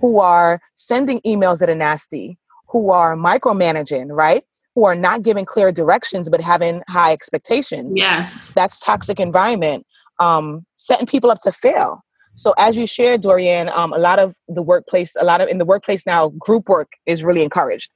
who 0.00 0.18
are 0.18 0.60
sending 0.74 1.20
emails 1.20 1.58
that 1.60 1.70
are 1.70 1.74
nasty, 1.74 2.38
who 2.68 2.90
are 2.90 3.16
micromanaging, 3.16 4.08
right? 4.10 4.44
Who 4.74 4.84
are 4.84 4.94
not 4.94 5.22
giving 5.22 5.46
clear 5.46 5.72
directions 5.72 6.28
but 6.28 6.40
having 6.40 6.82
high 6.88 7.12
expectations. 7.12 7.94
Yes. 7.96 8.52
That's 8.54 8.78
toxic 8.78 9.18
environment. 9.18 9.86
Um, 10.18 10.64
setting 10.74 11.06
people 11.06 11.30
up 11.30 11.38
to 11.40 11.52
fail. 11.52 12.04
So 12.36 12.52
as 12.58 12.76
you 12.76 12.86
shared, 12.86 13.22
Dorian, 13.22 13.70
um, 13.70 13.94
a 13.94 13.98
lot 13.98 14.18
of 14.18 14.36
the 14.46 14.62
workplace, 14.62 15.16
a 15.18 15.24
lot 15.24 15.40
of 15.40 15.48
in 15.48 15.56
the 15.56 15.64
workplace 15.64 16.06
now, 16.06 16.28
group 16.38 16.68
work 16.68 16.92
is 17.06 17.24
really 17.24 17.42
encouraged. 17.42 17.94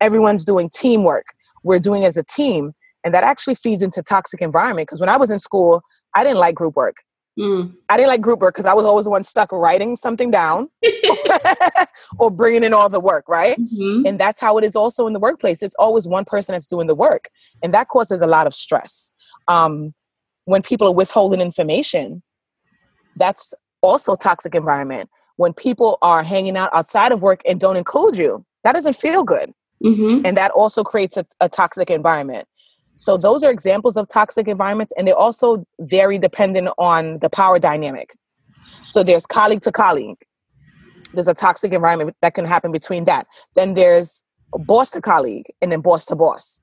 Everyone's 0.00 0.44
doing 0.44 0.70
teamwork. 0.70 1.26
We're 1.62 1.78
doing 1.78 2.04
as 2.04 2.16
a 2.16 2.24
team, 2.24 2.72
and 3.04 3.14
that 3.14 3.22
actually 3.22 3.54
feeds 3.54 3.82
into 3.82 4.02
toxic 4.02 4.40
environment. 4.40 4.88
Because 4.88 5.00
when 5.00 5.10
I 5.10 5.18
was 5.18 5.30
in 5.30 5.38
school, 5.38 5.82
I 6.14 6.24
didn't 6.24 6.38
like 6.38 6.54
group 6.54 6.74
work. 6.74 6.96
Mm. 7.38 7.74
I 7.88 7.96
didn't 7.98 8.08
like 8.08 8.22
group 8.22 8.40
work 8.40 8.54
because 8.54 8.66
I 8.66 8.74
was 8.74 8.84
always 8.84 9.04
the 9.04 9.10
one 9.10 9.24
stuck 9.24 9.52
writing 9.52 9.96
something 9.96 10.30
down 10.30 10.68
or 12.18 12.30
bringing 12.30 12.64
in 12.64 12.74
all 12.74 12.88
the 12.88 13.00
work, 13.00 13.26
right? 13.28 13.58
Mm-hmm. 13.58 14.06
And 14.06 14.18
that's 14.18 14.40
how 14.40 14.58
it 14.58 14.64
is 14.64 14.74
also 14.74 15.06
in 15.06 15.12
the 15.12 15.18
workplace. 15.18 15.62
It's 15.62 15.74
always 15.78 16.08
one 16.08 16.24
person 16.24 16.54
that's 16.54 16.66
doing 16.66 16.86
the 16.86 16.94
work, 16.94 17.28
and 17.62 17.74
that 17.74 17.88
causes 17.88 18.22
a 18.22 18.26
lot 18.26 18.46
of 18.46 18.54
stress. 18.54 19.12
Um, 19.48 19.92
when 20.46 20.62
people 20.62 20.88
are 20.88 20.94
withholding 20.94 21.40
information, 21.40 22.22
that's 23.16 23.52
also 23.82 24.16
toxic 24.16 24.54
environment. 24.54 25.10
When 25.36 25.52
people 25.52 25.98
are 26.02 26.22
hanging 26.22 26.56
out 26.56 26.70
outside 26.72 27.12
of 27.12 27.22
work 27.22 27.40
and 27.46 27.58
don't 27.60 27.76
include 27.76 28.16
you, 28.16 28.44
that 28.64 28.72
doesn't 28.72 28.96
feel 28.96 29.24
good. 29.24 29.52
Mm-hmm. 29.84 30.24
And 30.24 30.36
that 30.36 30.52
also 30.52 30.84
creates 30.84 31.16
a, 31.16 31.26
a 31.40 31.48
toxic 31.48 31.90
environment. 31.90 32.46
So 32.96 33.16
those 33.16 33.42
are 33.42 33.50
examples 33.50 33.96
of 33.96 34.08
toxic 34.08 34.46
environments, 34.46 34.92
and 34.96 35.08
they're 35.08 35.16
also 35.16 35.66
very 35.80 36.18
dependent 36.18 36.68
on 36.78 37.18
the 37.18 37.28
power 37.28 37.58
dynamic. 37.58 38.16
So 38.86 39.02
there's 39.02 39.26
colleague 39.26 39.62
to 39.62 39.72
colleague. 39.72 40.18
There's 41.12 41.28
a 41.28 41.34
toxic 41.34 41.72
environment 41.72 42.16
that 42.22 42.34
can 42.34 42.44
happen 42.44 42.70
between 42.70 43.04
that. 43.04 43.26
Then 43.54 43.74
there's 43.74 44.22
boss 44.52 44.90
to 44.90 45.00
colleague, 45.00 45.46
and 45.60 45.72
then 45.72 45.80
boss 45.80 46.04
to 46.06 46.16
boss. 46.16 46.60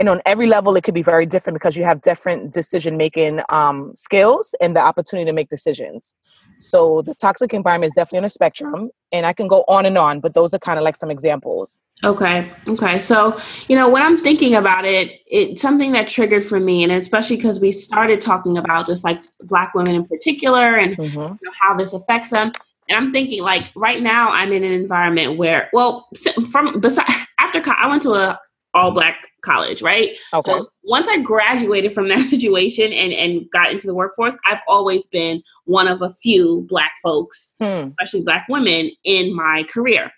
And 0.00 0.08
on 0.08 0.22
every 0.26 0.46
level, 0.46 0.76
it 0.76 0.84
could 0.84 0.94
be 0.94 1.02
very 1.02 1.26
different 1.26 1.56
because 1.56 1.76
you 1.76 1.84
have 1.84 2.02
different 2.02 2.52
decision 2.52 2.96
making 2.96 3.40
um, 3.48 3.92
skills 3.94 4.54
and 4.60 4.76
the 4.76 4.80
opportunity 4.80 5.28
to 5.28 5.32
make 5.32 5.48
decisions. 5.48 6.14
So 6.58 7.02
the 7.02 7.14
toxic 7.14 7.52
environment 7.52 7.90
is 7.90 7.94
definitely 7.94 8.18
on 8.18 8.24
a 8.24 8.28
spectrum, 8.28 8.90
and 9.12 9.26
I 9.26 9.32
can 9.32 9.48
go 9.48 9.64
on 9.68 9.86
and 9.86 9.96
on, 9.98 10.20
but 10.20 10.34
those 10.34 10.54
are 10.54 10.58
kind 10.58 10.78
of 10.78 10.84
like 10.84 10.96
some 10.96 11.10
examples. 11.10 11.82
Okay. 12.04 12.50
Okay. 12.66 12.98
So, 12.98 13.36
you 13.68 13.76
know, 13.76 13.88
when 13.88 14.02
I'm 14.02 14.16
thinking 14.16 14.54
about 14.54 14.84
it, 14.84 15.20
it's 15.26 15.62
something 15.62 15.92
that 15.92 16.08
triggered 16.08 16.44
for 16.44 16.60
me, 16.60 16.82
and 16.82 16.92
especially 16.92 17.36
because 17.36 17.60
we 17.60 17.72
started 17.72 18.20
talking 18.20 18.56
about 18.56 18.86
just 18.86 19.04
like 19.04 19.20
Black 19.42 19.74
women 19.74 19.94
in 19.94 20.06
particular 20.06 20.76
and 20.76 20.96
mm-hmm. 20.96 21.18
you 21.18 21.38
know, 21.42 21.52
how 21.60 21.76
this 21.76 21.92
affects 21.92 22.30
them. 22.30 22.52
And 22.88 22.96
I'm 22.96 23.12
thinking, 23.12 23.42
like, 23.42 23.70
right 23.76 24.00
now, 24.00 24.30
I'm 24.30 24.52
in 24.52 24.64
an 24.64 24.72
environment 24.72 25.38
where, 25.38 25.68
well, 25.72 26.08
from 26.50 26.80
beside 26.80 27.06
after 27.40 27.62
I 27.66 27.88
went 27.88 28.02
to 28.02 28.14
a 28.14 28.38
all 28.74 28.92
black 28.92 29.27
college, 29.42 29.82
right? 29.82 30.18
Okay. 30.32 30.50
So 30.50 30.68
once 30.82 31.08
I 31.08 31.18
graduated 31.18 31.92
from 31.92 32.08
that 32.08 32.26
situation 32.26 32.92
and, 32.92 33.12
and 33.12 33.50
got 33.50 33.70
into 33.70 33.86
the 33.86 33.94
workforce, 33.94 34.36
I've 34.46 34.60
always 34.68 35.06
been 35.06 35.42
one 35.64 35.88
of 35.88 36.02
a 36.02 36.10
few 36.10 36.66
black 36.68 36.92
folks, 37.02 37.54
hmm. 37.58 37.90
especially 37.90 38.22
black 38.22 38.46
women, 38.48 38.90
in 39.04 39.34
my 39.34 39.64
career. 39.68 40.10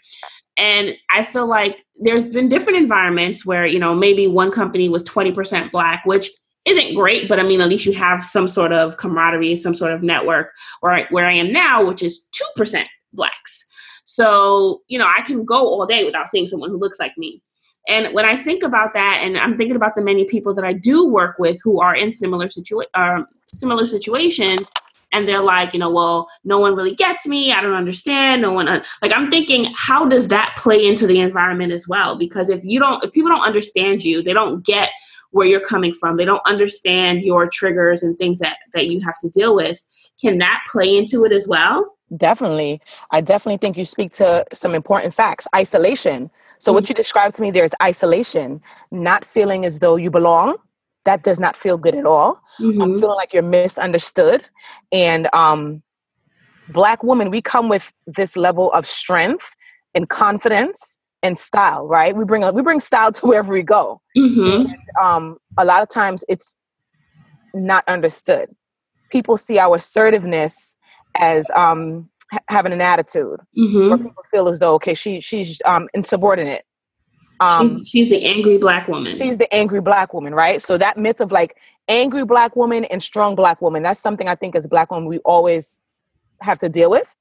And 0.56 0.94
I 1.10 1.22
feel 1.22 1.46
like 1.46 1.78
there's 1.98 2.28
been 2.28 2.48
different 2.48 2.78
environments 2.78 3.46
where, 3.46 3.66
you 3.66 3.78
know, 3.78 3.94
maybe 3.94 4.26
one 4.26 4.50
company 4.50 4.88
was 4.88 5.04
20% 5.04 5.70
black, 5.70 6.04
which 6.04 6.30
isn't 6.66 6.94
great, 6.94 7.28
but 7.28 7.40
I 7.40 7.42
mean, 7.42 7.60
at 7.60 7.68
least 7.68 7.86
you 7.86 7.92
have 7.92 8.22
some 8.22 8.46
sort 8.46 8.72
of 8.72 8.98
camaraderie, 8.98 9.56
some 9.56 9.74
sort 9.74 9.92
of 9.92 10.02
network. 10.02 10.50
Where 10.80 10.92
I, 10.92 11.06
where 11.10 11.26
I 11.26 11.32
am 11.32 11.52
now, 11.52 11.86
which 11.86 12.02
is 12.02 12.26
2% 12.58 12.84
blacks. 13.12 13.64
So, 14.04 14.82
you 14.88 14.98
know, 14.98 15.06
I 15.06 15.22
can 15.22 15.44
go 15.44 15.56
all 15.56 15.86
day 15.86 16.04
without 16.04 16.28
seeing 16.28 16.46
someone 16.46 16.70
who 16.70 16.78
looks 16.78 16.98
like 16.98 17.12
me. 17.16 17.42
And 17.90 18.14
when 18.14 18.25
I 18.25 18.37
think 18.37 18.62
about 18.62 18.94
that, 18.94 19.18
and 19.23 19.37
I'm 19.37 19.59
thinking 19.59 19.75
about 19.75 19.97
the 19.97 20.00
many 20.00 20.25
people 20.25 20.54
that 20.54 20.64
I 20.64 20.73
do 20.73 21.09
work 21.09 21.40
with 21.40 21.61
who 21.62 21.80
are 21.80 21.94
in 21.94 22.12
similar 22.12 22.47
situa- 22.47 22.85
uh, 22.94 23.25
similar 23.52 23.85
situations, 23.85 24.61
and 25.12 25.26
they're 25.26 25.42
like, 25.42 25.73
you 25.73 25.80
know, 25.80 25.90
well, 25.90 26.28
no 26.44 26.61
one 26.61 26.76
really 26.76 26.94
gets 26.94 27.26
me. 27.26 27.52
I 27.52 27.61
don't 27.61 27.75
understand. 27.75 28.42
No 28.42 28.52
one, 28.52 28.68
un-. 28.68 28.85
like, 29.02 29.12
I'm 29.12 29.28
thinking, 29.28 29.75
how 29.75 30.06
does 30.06 30.28
that 30.28 30.54
play 30.56 30.87
into 30.87 31.04
the 31.09 31.18
environment 31.18 31.73
as 31.73 31.88
well? 31.88 32.14
Because 32.14 32.49
if 32.49 32.64
you 32.64 32.78
don't, 32.78 33.02
if 33.02 33.12
people 33.12 33.28
don't 33.28 33.42
understand 33.42 34.04
you, 34.04 34.23
they 34.23 34.32
don't 34.32 34.64
get 34.64 34.90
where 35.32 35.49
you're 35.49 35.59
coming 35.59 35.92
from. 35.92 36.16
They 36.16 36.25
don't 36.25 36.42
understand 36.47 37.23
your 37.23 37.49
triggers 37.49 38.04
and 38.04 38.16
things 38.18 38.38
that 38.38 38.59
that 38.73 38.87
you 38.87 39.00
have 39.00 39.18
to 39.18 39.28
deal 39.28 39.56
with. 39.56 39.85
Can 40.20 40.38
that 40.38 40.61
play 40.70 40.97
into 40.97 41.25
it 41.25 41.32
as 41.32 41.49
well? 41.49 41.97
Definitely. 42.17 42.81
I 43.12 43.21
definitely 43.21 43.59
think 43.59 43.76
you 43.76 43.85
speak 43.85 44.11
to 44.12 44.45
some 44.52 44.75
important 44.75 45.14
facts. 45.14 45.47
Isolation. 45.55 46.31
So, 46.59 46.71
mm-hmm. 46.71 46.75
what 46.75 46.88
you 46.88 46.95
described 46.95 47.37
to 47.37 47.43
me, 47.43 47.50
there's 47.50 47.71
isolation, 47.83 48.61
not 48.90 49.25
feeling 49.25 49.64
as 49.64 49.79
though 49.79 49.97
you 49.97 50.11
belong. 50.11 50.57
That 51.05 51.23
does 51.23 51.38
not 51.38 51.57
feel 51.57 51.79
good 51.79 51.95
at 51.95 52.05
all. 52.05 52.40
Mm-hmm. 52.59 52.83
I'm 52.83 52.99
feeling 52.99 53.17
like 53.17 53.33
you're 53.33 53.43
misunderstood. 53.43 54.45
And 54.93 55.29
um, 55.33 55.83
Black 56.69 57.02
women, 57.02 57.31
we 57.31 57.40
come 57.40 57.69
with 57.69 57.93
this 58.07 58.37
level 58.37 58.73
of 58.73 58.87
strength 58.87 59.55
and 59.95 60.09
confidence 60.09 60.99
and 61.23 61.38
style, 61.38 61.87
right? 61.87 62.17
We 62.17 62.25
bring 62.25 62.43
we 62.55 62.62
bring 62.62 62.81
style 62.81 63.12
to 63.19 63.26
wherever 63.26 63.52
we 63.52 63.62
go. 63.62 64.00
Mm-hmm. 64.17 64.69
And, 64.69 64.76
um, 65.00 65.38
a 65.57 65.64
lot 65.64 65.83
of 65.83 65.88
times, 65.88 66.25
it's 66.29 66.57
not 67.55 67.85
understood. 67.87 68.49
People 69.11 69.37
see 69.37 69.59
our 69.59 69.76
assertiveness 69.76 70.76
as 71.20 71.46
um, 71.54 72.08
having 72.48 72.72
an 72.72 72.80
attitude 72.80 73.38
mm-hmm. 73.56 73.88
where 73.88 73.98
people 73.98 74.22
feel 74.30 74.48
as 74.48 74.58
though 74.58 74.74
okay 74.74 74.94
she 74.94 75.20
she's 75.20 75.60
um, 75.64 75.88
insubordinate. 75.94 76.64
Um, 77.40 77.78
she's, 77.78 77.88
she's 77.88 78.10
the 78.10 78.26
angry 78.26 78.58
black 78.58 78.86
woman. 78.86 79.16
she's 79.16 79.38
the 79.38 79.52
angry 79.54 79.80
black 79.80 80.12
woman 80.12 80.34
right? 80.34 80.60
So 80.60 80.76
that 80.78 80.98
myth 80.98 81.20
of 81.20 81.32
like 81.32 81.56
angry 81.88 82.24
black 82.24 82.54
woman 82.54 82.84
and 82.86 83.02
strong 83.02 83.34
black 83.34 83.60
woman 83.60 83.82
that's 83.82 83.98
something 83.98 84.28
i 84.28 84.34
think 84.36 84.54
as 84.54 84.68
black 84.68 84.92
women 84.92 85.06
we 85.08 85.18
always 85.20 85.80
have 86.40 86.56
to 86.56 86.68
deal 86.68 86.88
with 86.88 87.16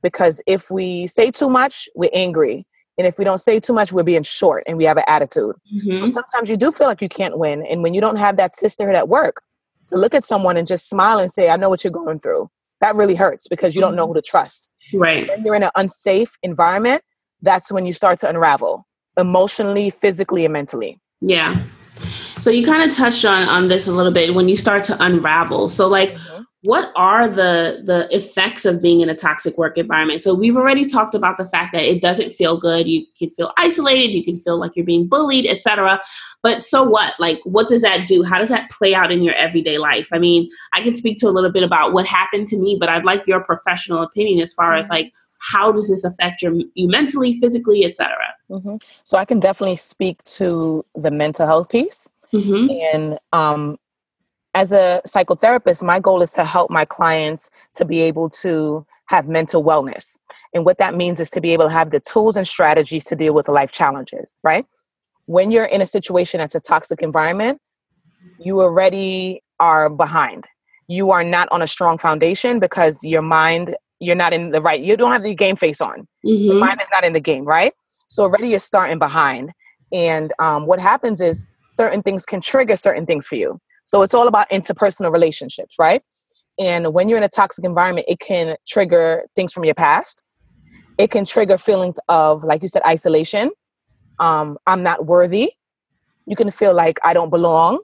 because 0.00 0.40
if 0.46 0.70
we 0.70 1.06
say 1.06 1.30
too 1.30 1.48
much 1.48 1.88
we're 1.94 2.10
angry. 2.12 2.66
And 2.98 3.06
if 3.06 3.18
we 3.18 3.24
don't 3.24 3.38
say 3.38 3.58
too 3.58 3.72
much 3.72 3.92
we're 3.92 4.02
being 4.02 4.22
short 4.22 4.64
and 4.66 4.76
we 4.76 4.84
have 4.84 4.98
an 4.98 5.04
attitude. 5.08 5.56
Mm-hmm. 5.74 6.06
sometimes 6.06 6.50
you 6.50 6.58
do 6.58 6.70
feel 6.70 6.86
like 6.86 7.00
you 7.00 7.08
can't 7.08 7.38
win. 7.38 7.64
And 7.66 7.82
when 7.82 7.94
you 7.94 8.00
don't 8.02 8.16
have 8.16 8.36
that 8.36 8.54
sisterhood 8.54 8.94
at 8.94 9.08
work 9.08 9.42
to 9.86 9.96
look 9.96 10.14
at 10.14 10.24
someone 10.24 10.56
and 10.56 10.66
just 10.66 10.88
smile 10.88 11.18
and 11.18 11.30
say 11.30 11.48
i 11.48 11.56
know 11.56 11.68
what 11.68 11.84
you're 11.84 11.90
going 11.90 12.18
through 12.20 12.50
that 12.82 12.94
really 12.94 13.14
hurts 13.14 13.48
because 13.48 13.74
you 13.74 13.80
don't 13.80 13.96
know 13.96 14.02
mm-hmm. 14.02 14.10
who 14.10 14.20
to 14.20 14.22
trust. 14.22 14.68
Right. 14.92 15.26
When 15.28 15.44
you're 15.44 15.54
in 15.54 15.62
an 15.62 15.70
unsafe 15.74 16.36
environment, 16.42 17.02
that's 17.40 17.72
when 17.72 17.86
you 17.86 17.92
start 17.94 18.18
to 18.20 18.28
unravel 18.28 18.86
emotionally, 19.16 19.88
physically, 19.88 20.44
and 20.44 20.52
mentally. 20.52 21.00
Yeah. 21.20 21.62
So 22.40 22.50
you 22.50 22.66
kind 22.66 22.82
of 22.82 22.94
touched 22.94 23.24
on 23.24 23.48
on 23.48 23.68
this 23.68 23.86
a 23.86 23.92
little 23.92 24.12
bit 24.12 24.34
when 24.34 24.48
you 24.48 24.56
start 24.56 24.84
to 24.84 25.02
unravel. 25.02 25.68
So 25.68 25.88
like 25.88 26.14
mm-hmm 26.14 26.41
what 26.62 26.92
are 26.96 27.28
the 27.28 27.82
the 27.84 28.08
effects 28.14 28.64
of 28.64 28.80
being 28.80 29.00
in 29.00 29.08
a 29.08 29.14
toxic 29.14 29.58
work 29.58 29.76
environment? 29.76 30.22
So 30.22 30.34
we've 30.34 30.56
already 30.56 30.84
talked 30.84 31.14
about 31.14 31.36
the 31.36 31.46
fact 31.46 31.72
that 31.72 31.82
it 31.82 32.00
doesn't 32.00 32.30
feel 32.30 32.56
good. 32.58 32.88
You 32.88 33.04
can 33.18 33.30
feel 33.30 33.52
isolated. 33.58 34.12
You 34.12 34.24
can 34.24 34.36
feel 34.36 34.58
like 34.58 34.76
you're 34.76 34.86
being 34.86 35.06
bullied 35.06 35.46
etc 35.46 36.00
but 36.42 36.64
so 36.64 36.82
what? 36.82 37.18
Like 37.20 37.40
what 37.44 37.68
does 37.68 37.82
that 37.82 38.06
do? 38.06 38.22
How 38.22 38.38
does 38.38 38.48
that 38.48 38.70
play 38.70 38.94
out 38.94 39.12
in 39.12 39.22
your 39.22 39.34
everyday 39.34 39.78
life? 39.78 40.08
I 40.12 40.18
mean 40.18 40.48
i 40.72 40.80
can 40.82 40.92
speak 40.92 41.18
to 41.18 41.28
a 41.28 41.30
little 41.30 41.50
bit 41.50 41.62
about 41.62 41.92
what 41.92 42.06
happened 42.06 42.46
to 42.48 42.56
me 42.56 42.76
but 42.78 42.88
i'd 42.88 43.04
like 43.04 43.26
your 43.26 43.40
professional 43.40 44.02
opinion 44.02 44.40
as 44.40 44.52
far 44.52 44.74
as 44.74 44.86
mm-hmm. 44.86 44.94
like 44.94 45.12
how 45.38 45.72
does 45.72 45.88
this 45.88 46.04
affect 46.04 46.40
your, 46.40 46.54
you 46.74 46.88
mentally 46.88 47.32
physically 47.40 47.84
etc 47.84 48.14
mm-hmm. 48.50 48.76
so 49.04 49.18
i 49.18 49.24
can 49.24 49.40
definitely 49.40 49.76
speak 49.76 50.22
to 50.22 50.84
the 50.94 51.10
mental 51.10 51.46
health 51.46 51.68
piece 51.68 52.08
mm-hmm. 52.32 52.70
and 52.94 53.18
um, 53.32 53.78
as 54.54 54.72
a 54.72 55.00
psychotherapist, 55.06 55.82
my 55.82 55.98
goal 55.98 56.22
is 56.22 56.32
to 56.32 56.44
help 56.44 56.70
my 56.70 56.84
clients 56.84 57.50
to 57.74 57.84
be 57.84 58.00
able 58.00 58.28
to 58.30 58.86
have 59.06 59.28
mental 59.28 59.62
wellness. 59.62 60.18
And 60.54 60.64
what 60.64 60.78
that 60.78 60.94
means 60.94 61.20
is 61.20 61.30
to 61.30 61.40
be 61.40 61.52
able 61.52 61.66
to 61.66 61.72
have 61.72 61.90
the 61.90 62.00
tools 62.00 62.36
and 62.36 62.46
strategies 62.46 63.04
to 63.04 63.16
deal 63.16 63.34
with 63.34 63.48
life 63.48 63.72
challenges, 63.72 64.34
right? 64.42 64.66
When 65.26 65.50
you're 65.50 65.64
in 65.64 65.80
a 65.80 65.86
situation 65.86 66.40
that's 66.40 66.54
a 66.54 66.60
toxic 66.60 67.02
environment, 67.02 67.60
you 68.38 68.60
already 68.60 69.42
are 69.60 69.88
behind. 69.88 70.46
You 70.88 71.10
are 71.10 71.24
not 71.24 71.48
on 71.50 71.62
a 71.62 71.66
strong 71.66 71.96
foundation 71.96 72.58
because 72.58 73.02
your 73.02 73.22
mind, 73.22 73.76
you're 74.00 74.16
not 74.16 74.34
in 74.34 74.50
the 74.50 74.60
right, 74.60 74.82
you 74.82 74.96
don't 74.96 75.12
have 75.12 75.22
the 75.22 75.34
game 75.34 75.56
face 75.56 75.80
on. 75.80 76.06
Mm-hmm. 76.26 76.44
Your 76.44 76.54
mind 76.56 76.80
is 76.80 76.88
not 76.92 77.04
in 77.04 77.12
the 77.12 77.20
game, 77.20 77.44
right? 77.44 77.72
So 78.08 78.24
already 78.24 78.48
you're 78.48 78.58
starting 78.58 78.98
behind. 78.98 79.52
And 79.92 80.32
um, 80.38 80.66
what 80.66 80.80
happens 80.80 81.20
is 81.20 81.46
certain 81.68 82.02
things 82.02 82.26
can 82.26 82.40
trigger 82.40 82.76
certain 82.76 83.06
things 83.06 83.26
for 83.26 83.36
you. 83.36 83.58
So 83.84 84.02
it's 84.02 84.14
all 84.14 84.28
about 84.28 84.48
interpersonal 84.50 85.12
relationships, 85.12 85.76
right? 85.78 86.02
And 86.58 86.92
when 86.92 87.08
you're 87.08 87.18
in 87.18 87.24
a 87.24 87.28
toxic 87.28 87.64
environment, 87.64 88.06
it 88.08 88.20
can 88.20 88.56
trigger 88.66 89.24
things 89.34 89.52
from 89.52 89.64
your 89.64 89.74
past. 89.74 90.22
It 90.98 91.10
can 91.10 91.24
trigger 91.24 91.58
feelings 91.58 91.96
of, 92.08 92.44
like 92.44 92.62
you 92.62 92.68
said, 92.68 92.82
isolation. 92.86 93.50
Um, 94.20 94.58
I'm 94.66 94.82
not 94.82 95.06
worthy. 95.06 95.52
You 96.26 96.36
can 96.36 96.50
feel 96.50 96.74
like 96.74 97.00
I 97.02 97.14
don't 97.14 97.30
belong. 97.30 97.80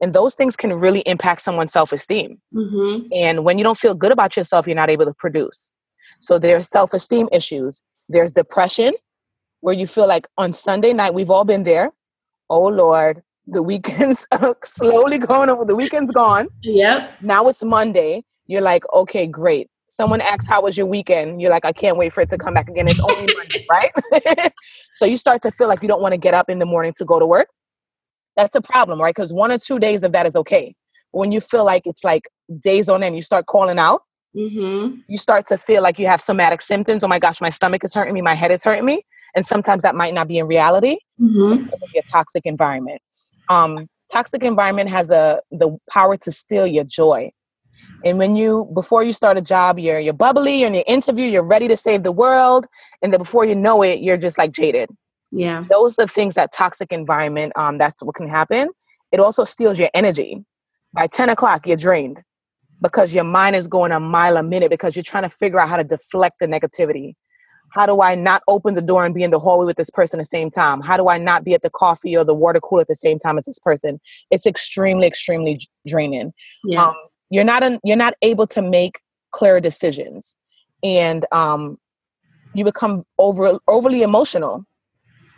And 0.00 0.12
those 0.12 0.34
things 0.34 0.56
can 0.56 0.72
really 0.74 1.00
impact 1.00 1.42
someone's 1.42 1.72
self 1.72 1.92
esteem. 1.92 2.40
Mm-hmm. 2.54 3.08
And 3.12 3.44
when 3.44 3.58
you 3.58 3.64
don't 3.64 3.78
feel 3.78 3.94
good 3.94 4.12
about 4.12 4.36
yourself, 4.36 4.66
you're 4.66 4.76
not 4.76 4.90
able 4.90 5.06
to 5.06 5.14
produce. 5.14 5.72
So 6.20 6.38
there's 6.38 6.68
self 6.68 6.92
esteem 6.92 7.28
issues. 7.32 7.82
There's 8.08 8.32
depression, 8.32 8.94
where 9.60 9.74
you 9.74 9.86
feel 9.86 10.06
like 10.06 10.26
on 10.36 10.52
Sunday 10.52 10.92
night, 10.92 11.14
we've 11.14 11.30
all 11.30 11.44
been 11.44 11.64
there. 11.64 11.90
Oh 12.48 12.66
Lord, 12.66 13.22
the 13.50 13.62
weekends 13.62 14.26
slowly 14.64 15.18
going 15.18 15.48
over. 15.48 15.64
The 15.64 15.74
weekend's 15.74 16.12
gone. 16.12 16.48
Yep. 16.62 17.22
Now 17.22 17.48
it's 17.48 17.64
Monday. 17.64 18.24
You're 18.46 18.62
like, 18.62 18.84
okay, 18.92 19.26
great. 19.26 19.68
Someone 19.90 20.20
asks, 20.20 20.46
how 20.46 20.62
was 20.62 20.76
your 20.76 20.86
weekend? 20.86 21.40
You're 21.40 21.50
like, 21.50 21.64
I 21.64 21.72
can't 21.72 21.96
wait 21.96 22.12
for 22.12 22.20
it 22.20 22.28
to 22.30 22.38
come 22.38 22.54
back 22.54 22.68
again. 22.68 22.86
It's 22.88 23.00
only 23.00 23.34
Monday, 23.34 23.66
right? 23.70 24.52
so 24.94 25.06
you 25.06 25.16
start 25.16 25.42
to 25.42 25.50
feel 25.50 25.68
like 25.68 25.82
you 25.82 25.88
don't 25.88 26.02
want 26.02 26.12
to 26.12 26.18
get 26.18 26.34
up 26.34 26.50
in 26.50 26.58
the 26.58 26.66
morning 26.66 26.92
to 26.98 27.04
go 27.04 27.18
to 27.18 27.26
work. 27.26 27.48
That's 28.36 28.54
a 28.54 28.60
problem, 28.60 29.00
right? 29.00 29.14
Because 29.14 29.32
one 29.32 29.50
or 29.50 29.58
two 29.58 29.78
days 29.78 30.02
of 30.02 30.12
that 30.12 30.26
is 30.26 30.36
okay. 30.36 30.74
When 31.10 31.32
you 31.32 31.40
feel 31.40 31.64
like 31.64 31.82
it's 31.86 32.04
like 32.04 32.28
days 32.60 32.88
on 32.88 33.02
end, 33.02 33.16
you 33.16 33.22
start 33.22 33.46
calling 33.46 33.78
out. 33.78 34.02
Mm-hmm. 34.36 35.00
You 35.08 35.16
start 35.16 35.46
to 35.48 35.56
feel 35.56 35.82
like 35.82 35.98
you 35.98 36.06
have 36.06 36.20
somatic 36.20 36.60
symptoms. 36.60 37.02
Oh 37.02 37.08
my 37.08 37.18
gosh, 37.18 37.40
my 37.40 37.48
stomach 37.48 37.82
is 37.82 37.94
hurting 37.94 38.14
me, 38.14 38.20
my 38.20 38.34
head 38.34 38.52
is 38.52 38.62
hurting 38.62 38.84
me, 38.84 39.04
and 39.34 39.46
sometimes 39.46 39.82
that 39.82 39.94
might 39.94 40.12
not 40.12 40.28
be 40.28 40.38
in 40.38 40.46
reality. 40.46 40.98
Mm-hmm. 41.18 41.64
It 41.72 41.80
be 41.92 41.98
a 41.98 42.02
toxic 42.02 42.44
environment 42.44 43.00
um, 43.48 43.88
toxic 44.12 44.42
environment 44.42 44.88
has 44.88 45.10
a 45.10 45.40
the 45.50 45.76
power 45.90 46.16
to 46.18 46.32
steal 46.32 46.66
your 46.66 46.84
joy. 46.84 47.30
And 48.04 48.18
when 48.18 48.36
you 48.36 48.70
before 48.74 49.02
you 49.02 49.12
start 49.12 49.36
a 49.36 49.40
job 49.40 49.78
you're 49.78 49.98
you're 49.98 50.12
bubbly 50.12 50.60
you're 50.60 50.68
in 50.68 50.74
your 50.74 50.84
interview 50.86 51.26
you're 51.26 51.42
ready 51.42 51.68
to 51.68 51.76
save 51.76 52.02
the 52.02 52.12
world 52.12 52.66
and 53.02 53.12
then 53.12 53.18
before 53.18 53.44
you 53.44 53.54
know 53.54 53.82
it 53.82 54.00
you're 54.00 54.16
just 54.16 54.38
like 54.38 54.52
jaded. 54.52 54.90
Yeah. 55.30 55.64
Those 55.68 55.98
are 55.98 56.06
things 56.06 56.34
that 56.34 56.52
toxic 56.52 56.92
environment 56.92 57.52
um 57.56 57.78
that's 57.78 58.02
what 58.02 58.14
can 58.14 58.28
happen. 58.28 58.70
It 59.12 59.20
also 59.20 59.44
steals 59.44 59.78
your 59.78 59.90
energy. 59.94 60.44
By 60.92 61.06
10 61.06 61.28
o'clock 61.28 61.66
you're 61.66 61.76
drained 61.76 62.20
because 62.80 63.14
your 63.14 63.24
mind 63.24 63.56
is 63.56 63.66
going 63.66 63.92
a 63.92 64.00
mile 64.00 64.36
a 64.36 64.42
minute 64.42 64.70
because 64.70 64.96
you're 64.96 65.02
trying 65.02 65.24
to 65.24 65.28
figure 65.28 65.58
out 65.58 65.68
how 65.68 65.76
to 65.76 65.84
deflect 65.84 66.36
the 66.40 66.46
negativity 66.46 67.14
how 67.70 67.86
do 67.86 68.00
I 68.00 68.14
not 68.14 68.42
open 68.48 68.74
the 68.74 68.82
door 68.82 69.04
and 69.04 69.14
be 69.14 69.22
in 69.22 69.30
the 69.30 69.38
hallway 69.38 69.66
with 69.66 69.76
this 69.76 69.90
person 69.90 70.20
at 70.20 70.22
the 70.22 70.26
same 70.26 70.50
time? 70.50 70.80
How 70.80 70.96
do 70.96 71.08
I 71.08 71.18
not 71.18 71.44
be 71.44 71.54
at 71.54 71.62
the 71.62 71.70
coffee 71.70 72.16
or 72.16 72.24
the 72.24 72.34
water 72.34 72.60
cooler 72.60 72.82
at 72.82 72.88
the 72.88 72.94
same 72.94 73.18
time 73.18 73.38
as 73.38 73.44
this 73.44 73.58
person? 73.58 74.00
It's 74.30 74.46
extremely, 74.46 75.06
extremely 75.06 75.60
draining. 75.86 76.32
Yeah. 76.64 76.88
Um, 76.88 76.94
you're 77.30 77.44
not 77.44 77.62
an, 77.62 77.78
you're 77.84 77.96
not 77.96 78.14
able 78.22 78.46
to 78.48 78.62
make 78.62 79.00
clear 79.32 79.60
decisions, 79.60 80.34
and 80.82 81.26
um, 81.30 81.78
you 82.54 82.64
become 82.64 83.04
over 83.18 83.58
overly 83.68 84.02
emotional, 84.02 84.64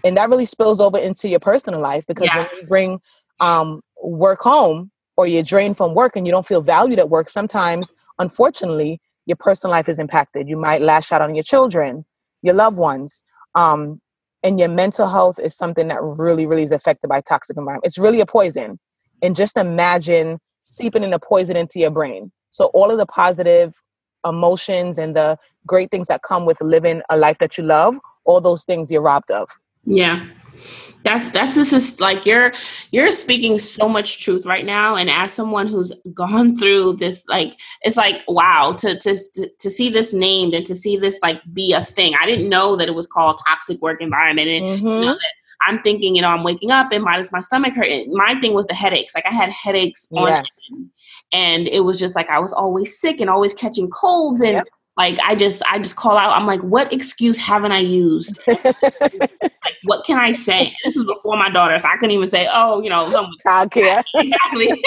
and 0.05 0.17
that 0.17 0.31
really 0.31 0.45
spills 0.45 0.81
over 0.81 0.99
into 0.99 1.29
your 1.29 1.41
personal 1.41 1.81
life 1.81 2.07
because 2.07 2.27
yes. 2.27 2.37
when 2.37 2.47
you 2.55 2.69
bring 2.69 3.01
um, 3.41 3.81
work 4.03 4.41
home 4.41 4.93
or 5.17 5.27
you're 5.27 5.43
drained 5.43 5.77
from 5.77 5.95
work 5.95 6.15
and 6.15 6.27
you 6.27 6.31
don't 6.31 6.47
feel 6.47 6.61
valued 6.61 7.01
at 7.01 7.11
work, 7.11 7.29
sometimes, 7.29 7.93
unfortunately, 8.21 9.01
your 9.27 9.37
personal 9.37 9.73
life 9.73 9.89
is 9.89 9.99
impacted. 9.99 10.49
You 10.49 10.57
might 10.57 10.83
lash 10.83 11.11
out 11.11 11.23
on 11.23 11.35
your 11.35 11.43
children 11.43 12.05
your 12.43 12.55
loved 12.55 12.77
ones. 12.77 13.25
Um, 13.55 14.01
and 14.43 14.59
your 14.59 14.69
mental 14.69 15.09
health 15.09 15.39
is 15.39 15.55
something 15.55 15.89
that 15.89 16.03
really, 16.03 16.47
really 16.47 16.63
is 16.63 16.73
affected 16.73 17.09
by 17.09 17.21
toxic 17.21 17.57
environment. 17.57 17.85
It's 17.87 17.99
really 17.99 18.21
a 18.21 18.27
poison. 18.27 18.79
And 19.23 19.37
just 19.37 19.59
imagine 19.59 20.39
seeping 20.61 21.05
in 21.05 21.11
the 21.11 21.19
poison 21.19 21.57
into 21.57 21.79
your 21.79 21.91
brain. 21.91 22.33
So 22.49 22.67
all 22.67 22.91
of 22.91 22.97
the 22.97 23.07
positive 23.07 23.75
emotions 24.27 24.99
and 24.99 25.15
the 25.15 25.37
great 25.67 25.91
things 25.91 26.09
that 26.09 26.23
come 26.23 26.47
with 26.47 26.61
living 26.63 27.03
a 27.11 27.19
life 27.19 27.39
that 27.39 27.59
you 27.59 27.65
love, 27.65 27.99
all 28.25 28.41
those 28.41 28.65
things 28.65 28.91
you're 28.91 29.03
robbed 29.03 29.31
of. 29.31 29.49
Yeah 29.85 30.27
that's 31.03 31.31
that's 31.31 31.55
just 31.55 31.73
is 31.73 32.01
like 32.01 32.27
you're 32.27 32.53
you're 32.91 33.11
speaking 33.11 33.59
so 33.59 33.89
much 33.89 34.23
truth 34.23 34.45
right 34.45 34.67
now 34.67 34.97
and 34.97 35.09
as 35.09 35.33
someone 35.33 35.67
who's 35.67 35.93
gone 36.13 36.55
through 36.59 36.95
this 36.95 37.27
like 37.29 37.59
it's 37.83 37.97
like 37.97 38.23
wow 38.29 38.73
to 38.73 38.99
to 38.99 39.17
to 39.59 39.71
see 39.71 39.89
this 39.89 40.13
named 40.13 40.55
and 40.55 40.67
to 40.67 40.75
see 40.75 40.97
this 40.97 41.19
like 41.23 41.41
be 41.53 41.73
a 41.73 41.83
thing 41.83 42.15
i 42.21 42.27
didn't 42.27 42.49
know 42.49 42.77
that 42.77 42.89
it 42.89 42.95
was 42.95 43.07
called 43.07 43.41
toxic 43.47 43.81
work 43.81 44.01
environment 44.01 44.49
and 44.49 44.67
mm-hmm. 44.67 44.87
you 44.87 45.07
know, 45.07 45.19
i'm 45.67 45.81
thinking 45.83 46.15
you 46.15 46.23
know 46.23 46.29
i'm 46.29 46.45
waking 46.45 46.71
up 46.71 46.93
and 46.93 47.05
why 47.05 47.17
does 47.17 47.33
my 47.33 47.41
stomach 47.41 47.75
hurt 47.75 47.89
my 48.09 48.39
thing 48.41 48.53
was 48.53 48.67
the 48.67 48.75
headaches 48.75 49.15
like 49.15 49.27
i 49.27 49.35
had 49.35 49.51
headaches 49.51 50.07
on 50.13 50.29
yes. 50.29 50.49
and 51.33 51.67
it 51.69 51.81
was 51.81 51.99
just 51.99 52.15
like 52.15 52.29
i 52.31 52.39
was 52.39 52.53
always 52.53 52.99
sick 52.99 53.21
and 53.21 53.31
always 53.31 53.55
catching 53.55 53.89
colds 53.91 54.41
and 54.41 54.53
yep 54.53 54.69
like 55.01 55.19
I 55.21 55.35
just 55.35 55.63
I 55.63 55.79
just 55.79 55.97
call 55.97 56.19
out. 56.19 56.33
I'm 56.33 56.47
like, 56.47 56.61
what 56.61 56.93
excuse 56.93 57.39
haven't 57.39 57.73
I 57.73 57.79
used? 57.79 58.39
like, 58.47 59.79
what 59.85 60.05
can 60.05 60.19
I 60.19 60.33
say? 60.33 60.77
This 60.85 60.95
is 60.95 61.05
before 61.05 61.39
my 61.39 61.49
daughter, 61.49 61.79
so 61.79 61.89
I 61.89 61.95
couldn't 61.95 62.11
even 62.11 62.27
say, 62.27 62.47
oh, 62.53 62.83
you 62.83 62.91
know, 62.91 63.11
some 63.11 63.31
childcare. 63.47 64.03
exactly. 64.15 64.85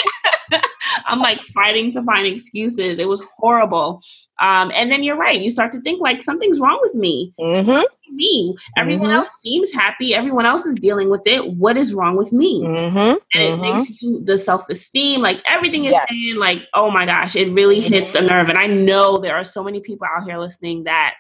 I'm 1.08 1.17
like 1.17 1.43
fighting 1.45 1.91
to 1.93 2.04
find 2.04 2.28
excuses. 2.28 2.99
It 2.99 3.10
was 3.10 3.23
horrible. 3.38 4.04
Um, 4.39 4.71
and 4.76 4.91
then 4.91 5.02
you're 5.02 5.17
right. 5.17 5.41
You 5.41 5.49
start 5.49 5.71
to 5.71 5.82
think 5.82 5.99
like 5.99 6.21
something's 6.21 6.60
wrong 6.60 6.78
with 6.84 6.93
me. 6.93 7.34
Mm-hmm. 7.39 7.82
Me. 8.13 8.56
Everyone 8.78 9.08
mm-hmm. 9.08 9.17
else 9.17 9.32
seems 9.41 9.71
happy. 9.71 10.13
Everyone 10.13 10.45
else 10.45 10.65
is 10.65 10.76
dealing 10.76 11.10
with 11.10 11.21
it. 11.26 11.54
What 11.54 11.78
is 11.78 11.93
wrong 11.93 12.15
with 12.15 12.32
me? 12.32 12.63
Mm-hmm. 12.63 13.17
And 13.34 13.43
it 13.43 13.58
makes 13.58 13.84
mm-hmm. 13.84 14.06
you 14.06 14.23
the 14.23 14.38
self 14.38 14.69
esteem. 14.69 15.21
Like 15.21 15.41
everything 15.47 15.86
is 15.86 15.93
yes. 15.93 16.08
saying, 16.10 16.38
like, 16.38 16.60
oh 16.73 16.91
my 16.91 17.06
gosh, 17.06 17.36
it 17.36 17.49
really 17.49 17.80
hits 17.80 18.15
a 18.15 18.19
mm-hmm. 18.19 18.28
nerve. 18.28 18.49
And 18.49 18.58
I 18.58 18.67
know 18.67 19.17
there 19.17 19.36
are 19.36 19.43
so 19.43 19.63
many 19.63 19.80
people 19.80 20.08
out 20.15 20.26
here 20.26 20.38
listening 20.38 20.84
that 20.86 21.15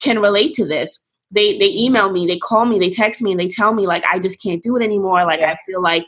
can 0.00 0.18
relate 0.18 0.52
to 0.54 0.66
this 0.66 1.04
they 1.30 1.58
they 1.58 1.70
email 1.70 2.10
me, 2.10 2.26
they 2.26 2.38
call 2.38 2.64
me, 2.66 2.78
they 2.78 2.90
text 2.90 3.20
me, 3.20 3.32
and 3.32 3.40
they 3.40 3.48
tell 3.48 3.74
me 3.74 3.86
like 3.86 4.04
I 4.04 4.18
just 4.18 4.42
can't 4.42 4.62
do 4.62 4.76
it 4.76 4.82
anymore. 4.82 5.24
Like 5.24 5.40
yeah. 5.40 5.52
I 5.52 5.56
feel 5.66 5.82
like 5.82 6.04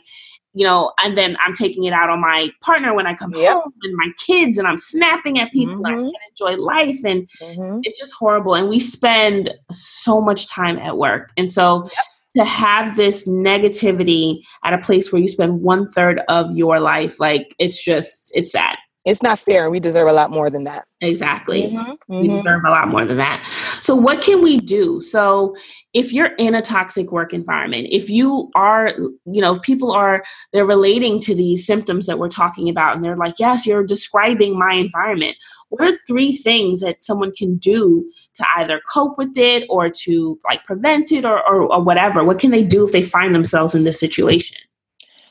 you 0.53 0.65
know, 0.65 0.91
and 1.01 1.17
then 1.17 1.37
I'm 1.45 1.53
taking 1.53 1.83
it 1.85 1.93
out 1.93 2.09
on 2.09 2.19
my 2.19 2.49
partner 2.61 2.93
when 2.95 3.05
I 3.05 3.13
come 3.13 3.33
yep. 3.35 3.53
home 3.53 3.73
and 3.83 3.95
my 3.95 4.09
kids, 4.25 4.57
and 4.57 4.67
I'm 4.67 4.77
snapping 4.77 5.39
at 5.39 5.51
people. 5.51 5.75
Mm-hmm. 5.75 5.85
I 5.85 5.93
can't 5.93 6.15
enjoy 6.31 6.61
life, 6.61 6.97
and 7.05 7.29
mm-hmm. 7.41 7.79
it's 7.83 7.99
just 7.99 8.13
horrible. 8.13 8.55
And 8.55 8.67
we 8.67 8.79
spend 8.79 9.53
so 9.71 10.19
much 10.19 10.47
time 10.47 10.79
at 10.79 10.97
work, 10.97 11.31
and 11.37 11.51
so 11.51 11.83
yep. 11.83 12.05
to 12.37 12.45
have 12.45 12.95
this 12.95 13.27
negativity 13.27 14.39
at 14.63 14.73
a 14.73 14.79
place 14.79 15.11
where 15.11 15.21
you 15.21 15.27
spend 15.27 15.61
one 15.61 15.85
third 15.85 16.21
of 16.29 16.55
your 16.57 16.79
life, 16.79 17.19
like 17.19 17.55
it's 17.59 17.83
just 17.83 18.31
it's 18.33 18.51
sad 18.51 18.77
it's 19.05 19.23
not 19.23 19.39
fair. 19.39 19.69
We 19.69 19.79
deserve 19.79 20.09
a 20.09 20.13
lot 20.13 20.29
more 20.29 20.49
than 20.49 20.65
that. 20.65 20.85
Exactly. 21.01 21.71
Mm-hmm. 21.71 21.91
We 22.09 22.27
mm-hmm. 22.27 22.35
deserve 22.35 22.63
a 22.65 22.69
lot 22.69 22.89
more 22.89 23.05
than 23.05 23.17
that. 23.17 23.45
So, 23.81 23.95
what 23.95 24.21
can 24.21 24.41
we 24.41 24.57
do? 24.57 24.99
So, 24.99 25.55
if 25.93 26.11
you're 26.11 26.35
in 26.35 26.53
a 26.53 26.61
toxic 26.61 27.11
work 27.11 27.33
environment, 27.33 27.87
if 27.91 28.09
you 28.09 28.51
are, 28.55 28.93
you 29.25 29.41
know, 29.41 29.55
if 29.55 29.61
people 29.61 29.91
are, 29.93 30.21
they're 30.51 30.65
relating 30.65 31.21
to 31.21 31.33
these 31.33 31.65
symptoms 31.65 32.07
that 32.07 32.19
we're 32.19 32.29
talking 32.29 32.67
about, 32.67 32.95
and 32.95 33.03
they're 33.03 33.15
like, 33.15 33.35
yes, 33.39 33.65
you're 33.65 33.85
describing 33.85 34.59
my 34.59 34.73
environment. 34.73 35.37
What 35.69 35.87
are 35.87 35.97
three 36.05 36.33
things 36.33 36.81
that 36.81 37.01
someone 37.03 37.31
can 37.31 37.57
do 37.57 38.09
to 38.33 38.45
either 38.57 38.81
cope 38.91 39.17
with 39.17 39.37
it 39.37 39.65
or 39.69 39.89
to 39.89 40.39
like 40.43 40.65
prevent 40.65 41.11
it 41.13 41.23
or, 41.23 41.39
or, 41.47 41.71
or 41.71 41.81
whatever? 41.81 42.23
What 42.25 42.39
can 42.39 42.51
they 42.51 42.63
do 42.63 42.85
if 42.85 42.91
they 42.91 43.03
find 43.03 43.33
themselves 43.33 43.75
in 43.75 43.85
this 43.85 43.99
situation? 43.99 44.57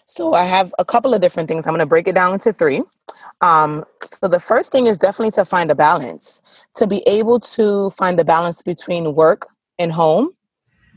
So, 0.07 0.33
I 0.33 0.45
have 0.45 0.75
a 0.79 0.85
couple 0.87 1.13
of 1.13 1.21
different 1.21 1.51
things. 1.51 1.67
I'm 1.67 1.73
going 1.73 1.81
to 1.81 1.87
break 1.87 2.09
it 2.09 2.15
down 2.15 2.33
into 2.33 2.51
three. 2.53 2.83
Um, 3.41 3.85
so 4.05 4.29
the 4.29 4.41
first 4.41 4.73
thing 4.73 4.87
is 4.87 4.99
definitely 4.99 5.31
to 5.33 5.45
find 5.45 5.71
a 5.71 5.75
balance, 5.75 6.41
to 6.77 6.87
be 6.87 7.03
able 7.07 7.39
to 7.41 7.91
find 7.91 8.19
the 8.19 8.25
balance 8.25 8.63
between 8.63 9.15
work 9.15 9.47
and 9.79 9.93
home, 9.93 10.31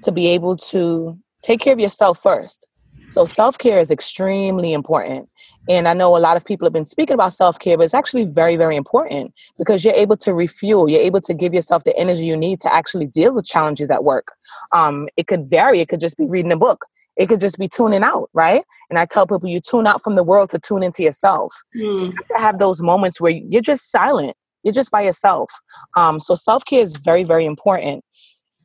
to 0.03 0.11
be 0.11 0.27
able 0.27 0.57
to 0.57 1.17
take 1.43 1.59
care 1.59 1.73
of 1.73 1.79
yourself 1.79 2.19
first. 2.19 2.67
So 3.07 3.25
self 3.25 3.57
care 3.57 3.79
is 3.79 3.91
extremely 3.91 4.73
important. 4.73 5.27
And 5.69 5.87
I 5.87 5.93
know 5.93 6.15
a 6.15 6.19
lot 6.19 6.37
of 6.37 6.45
people 6.45 6.65
have 6.65 6.73
been 6.73 6.85
speaking 6.85 7.13
about 7.13 7.33
self 7.33 7.59
care, 7.59 7.77
but 7.77 7.83
it's 7.83 7.93
actually 7.93 8.25
very, 8.25 8.55
very 8.55 8.75
important 8.75 9.33
because 9.57 9.83
you're 9.83 9.93
able 9.93 10.17
to 10.17 10.33
refuel. 10.33 10.89
You're 10.89 11.01
able 11.01 11.21
to 11.21 11.33
give 11.33 11.53
yourself 11.53 11.83
the 11.83 11.95
energy 11.97 12.25
you 12.25 12.37
need 12.37 12.59
to 12.61 12.73
actually 12.73 13.05
deal 13.05 13.33
with 13.33 13.45
challenges 13.45 13.91
at 13.91 14.03
work. 14.03 14.31
Um, 14.71 15.09
it 15.17 15.27
could 15.27 15.49
vary. 15.49 15.81
It 15.81 15.89
could 15.89 15.99
just 15.99 16.17
be 16.17 16.25
reading 16.25 16.51
a 16.51 16.57
book. 16.57 16.85
It 17.17 17.27
could 17.27 17.39
just 17.39 17.57
be 17.57 17.67
tuning 17.67 18.03
out, 18.03 18.29
right? 18.33 18.63
And 18.89 18.97
I 18.97 19.05
tell 19.05 19.27
people 19.27 19.49
you 19.49 19.59
tune 19.59 19.87
out 19.87 20.01
from 20.01 20.15
the 20.15 20.23
world 20.23 20.49
to 20.51 20.59
tune 20.59 20.83
into 20.83 21.03
yourself. 21.03 21.53
Mm. 21.75 21.99
You 21.99 22.05
have 22.05 22.27
to 22.27 22.41
have 22.41 22.59
those 22.59 22.81
moments 22.81 23.19
where 23.19 23.31
you're 23.31 23.61
just 23.61 23.91
silent. 23.91 24.35
You're 24.63 24.73
just 24.73 24.91
by 24.91 25.01
yourself. 25.01 25.51
Um, 25.95 26.19
so 26.19 26.35
self 26.35 26.63
care 26.65 26.81
is 26.81 26.95
very, 26.95 27.23
very 27.23 27.45
important. 27.45 28.03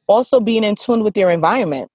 Also, 0.06 0.40
being 0.40 0.62
in 0.62 0.76
tune 0.76 1.02
with 1.02 1.16
your 1.16 1.30
environment, 1.30 1.90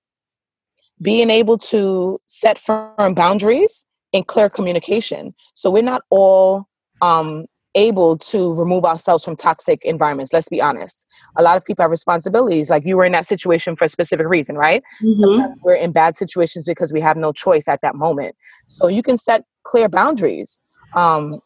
being 1.01 1.29
able 1.29 1.57
to 1.57 2.19
set 2.27 2.57
firm 2.57 3.13
boundaries 3.13 3.85
and 4.13 4.27
clear 4.27 4.49
communication. 4.49 5.33
So 5.53 5.69
we're 5.69 5.83
not 5.83 6.01
all 6.09 6.67
um, 7.01 7.45
able 7.75 8.17
to 8.17 8.53
remove 8.53 8.84
ourselves 8.86 9.23
from 9.23 9.36
toxic 9.36 9.84
environments. 9.84 10.34
Let's 10.34 10.49
be 10.49 10.62
honest. 10.62 11.07
A 11.38 11.43
lot 11.43 11.57
of 11.57 11.63
people 11.63 11.84
have 11.84 11.91
responsibilities. 11.91 12.69
Like 12.69 12.86
you 12.86 12.97
were 12.97 13.05
in 13.05 13.13
that 13.13 13.27
situation 13.27 13.75
for 13.75 13.86
a 13.86 13.89
specific 13.89 14.27
reason, 14.27 14.57
right? 14.57 14.84
Mm-hmm. 15.01 15.13
Sometimes 15.13 15.60
we're 15.63 15.75
in 15.75 15.91
bad 15.91 16.17
situations 16.17 16.65
because 16.65 16.91
we 16.91 17.01
have 17.01 17.17
no 17.17 17.31
choice 17.31 17.67
at 17.67 17.81
that 17.81 17.95
moment. 17.95 18.36
So 18.67 18.88
you 18.88 19.01
can 19.01 19.17
set 19.17 19.45
clear 19.63 19.88
boundaries. 19.88 20.60
Um, 20.95 21.39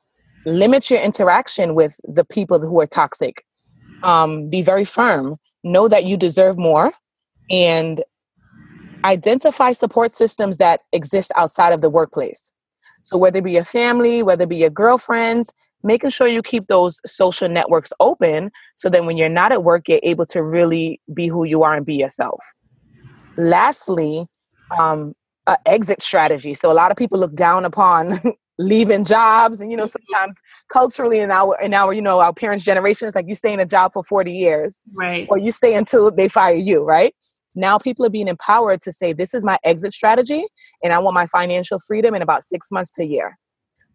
limit 0.46 0.90
your 0.90 1.00
interaction 1.00 1.76
with 1.76 2.00
the 2.04 2.26
people 2.26 2.60
who 2.60 2.80
are 2.80 2.88
toxic. 2.88 3.46
Um, 4.04 4.50
be 4.50 4.62
very 4.62 4.86
firm. 4.86 5.38
Know 5.64 5.88
that 5.88 6.06
you 6.06 6.18
deserve 6.18 6.58
more 6.58 6.94
and 7.50 8.04
identify 9.04 9.72
support 9.72 10.14
systems 10.14 10.58
that 10.58 10.82
exist 10.92 11.32
outside 11.36 11.74
of 11.74 11.82
the 11.82 11.90
workplace. 11.90 12.54
So, 13.02 13.18
whether 13.18 13.38
it 13.38 13.44
be 13.44 13.52
your 13.52 13.64
family, 13.64 14.24
whether 14.24 14.44
it 14.44 14.50
be 14.50 14.58
your 14.58 14.72
girlfriends, 14.72 15.52
making 15.86 16.10
sure 16.10 16.28
you 16.28 16.42
keep 16.42 16.68
those 16.68 17.00
social 17.06 17.48
networks 17.48 17.94
open 18.00 18.52
so 18.76 18.90
that 18.90 19.06
when 19.06 19.18
you're 19.18 19.30
not 19.30 19.52
at 19.52 19.64
work, 19.64 19.88
you're 19.88 20.00
able 20.04 20.26
to 20.26 20.44
really 20.44 21.00
be 21.14 21.28
who 21.28 21.46
you 21.46 21.64
are 21.64 21.76
and 21.76 21.86
be 21.86 21.96
yourself. 21.96 22.44
Lastly, 23.38 24.26
um, 24.78 25.14
exit 25.66 26.02
strategy. 26.02 26.56
So, 26.56 26.72
a 26.72 26.74
lot 26.74 26.92
of 26.92 26.98
people 26.98 27.20
look 27.20 27.36
down 27.36 27.66
upon 27.66 28.20
leaving 28.58 29.04
jobs 29.04 29.60
and 29.60 29.70
you 29.70 29.78
know 29.78 29.84
mm-hmm. 29.84 30.02
sometimes 30.14 30.38
culturally 30.70 31.20
in 31.20 31.30
our 31.30 31.60
in 31.62 31.74
our 31.74 31.94
you 31.94 32.02
know 32.02 32.20
our 32.20 32.34
parents 32.34 32.64
generation 32.64 33.06
it's 33.06 33.14
like 33.14 33.28
you 33.28 33.36
stay 33.36 33.52
in 33.52 33.60
a 33.60 33.66
job 33.66 33.92
for 33.92 34.02
40 34.02 34.32
years 34.32 34.80
right 34.94 35.28
or 35.30 35.38
you 35.38 35.52
stay 35.52 35.76
until 35.76 36.10
they 36.10 36.30
fire 36.30 36.56
you 36.56 36.82
right 36.82 37.14
now 37.54 37.78
people 37.78 38.06
are 38.06 38.10
being 38.10 38.30
empowered 38.30 38.80
to 38.80 38.94
say 38.94 39.12
this 39.12 39.34
is 39.34 39.44
my 39.44 39.58
exit 39.66 39.92
strategy 39.92 40.46
and 40.82 40.94
i 40.94 41.00
want 41.00 41.14
my 41.14 41.28
financial 41.28 41.80
freedom 41.80 42.16
in 42.16 42.22
about 42.22 42.46
six 42.46 42.72
months 42.72 42.92
to 42.92 43.04
a 43.04 43.06
year 43.06 43.38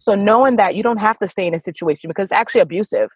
so 0.00 0.14
knowing 0.14 0.56
that 0.56 0.74
you 0.74 0.82
don't 0.82 0.98
have 0.98 1.18
to 1.18 1.28
stay 1.28 1.46
in 1.46 1.54
a 1.54 1.60
situation 1.60 2.08
because 2.08 2.24
it's 2.24 2.32
actually 2.32 2.60
abusive 2.60 3.10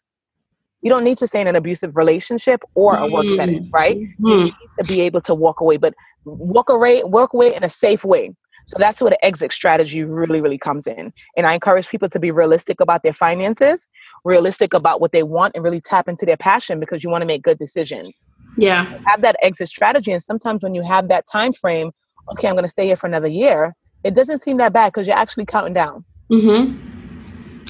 you 0.82 0.90
don't 0.90 1.04
need 1.04 1.16
to 1.16 1.26
stay 1.26 1.40
in 1.40 1.48
an 1.48 1.56
abusive 1.56 1.96
relationship 1.96 2.62
or 2.74 2.96
a 2.96 3.08
work 3.08 3.28
setting 3.30 3.62
mm-hmm. 3.62 3.74
right 3.74 3.96
mm-hmm. 3.96 4.28
you 4.28 4.44
need 4.44 4.54
to 4.78 4.84
be 4.86 5.00
able 5.00 5.20
to 5.20 5.34
walk 5.34 5.60
away 5.60 5.76
but 5.76 5.94
walk 6.24 6.68
away 6.68 7.02
work 7.04 7.32
away 7.32 7.54
in 7.54 7.64
a 7.64 7.68
safe 7.68 8.04
way 8.04 8.30
so 8.66 8.76
that's 8.78 9.00
where 9.00 9.10
the 9.10 9.24
exit 9.24 9.52
strategy 9.52 10.02
really, 10.04 10.40
really 10.40 10.58
comes 10.58 10.86
in. 10.86 11.12
And 11.36 11.46
I 11.46 11.54
encourage 11.54 11.88
people 11.88 12.08
to 12.08 12.18
be 12.18 12.30
realistic 12.30 12.80
about 12.80 13.02
their 13.02 13.12
finances, 13.12 13.88
realistic 14.24 14.72
about 14.72 15.00
what 15.00 15.12
they 15.12 15.22
want, 15.22 15.54
and 15.54 15.62
really 15.62 15.80
tap 15.80 16.08
into 16.08 16.24
their 16.24 16.38
passion 16.38 16.80
because 16.80 17.04
you 17.04 17.10
want 17.10 17.22
to 17.22 17.26
make 17.26 17.42
good 17.42 17.58
decisions. 17.58 18.24
Yeah. 18.56 18.98
Have 19.06 19.20
that 19.20 19.36
exit 19.42 19.68
strategy. 19.68 20.12
And 20.12 20.22
sometimes 20.22 20.62
when 20.62 20.74
you 20.74 20.82
have 20.82 21.08
that 21.08 21.26
time 21.30 21.52
frame, 21.52 21.92
okay, 22.32 22.48
I'm 22.48 22.54
going 22.54 22.64
to 22.64 22.68
stay 22.68 22.86
here 22.86 22.96
for 22.96 23.06
another 23.06 23.28
year, 23.28 23.74
it 24.02 24.14
doesn't 24.14 24.42
seem 24.42 24.56
that 24.58 24.72
bad 24.72 24.92
because 24.92 25.06
you're 25.06 25.16
actually 25.16 25.46
counting 25.46 25.74
down. 25.74 26.04
Mm-hmm. 26.34 26.84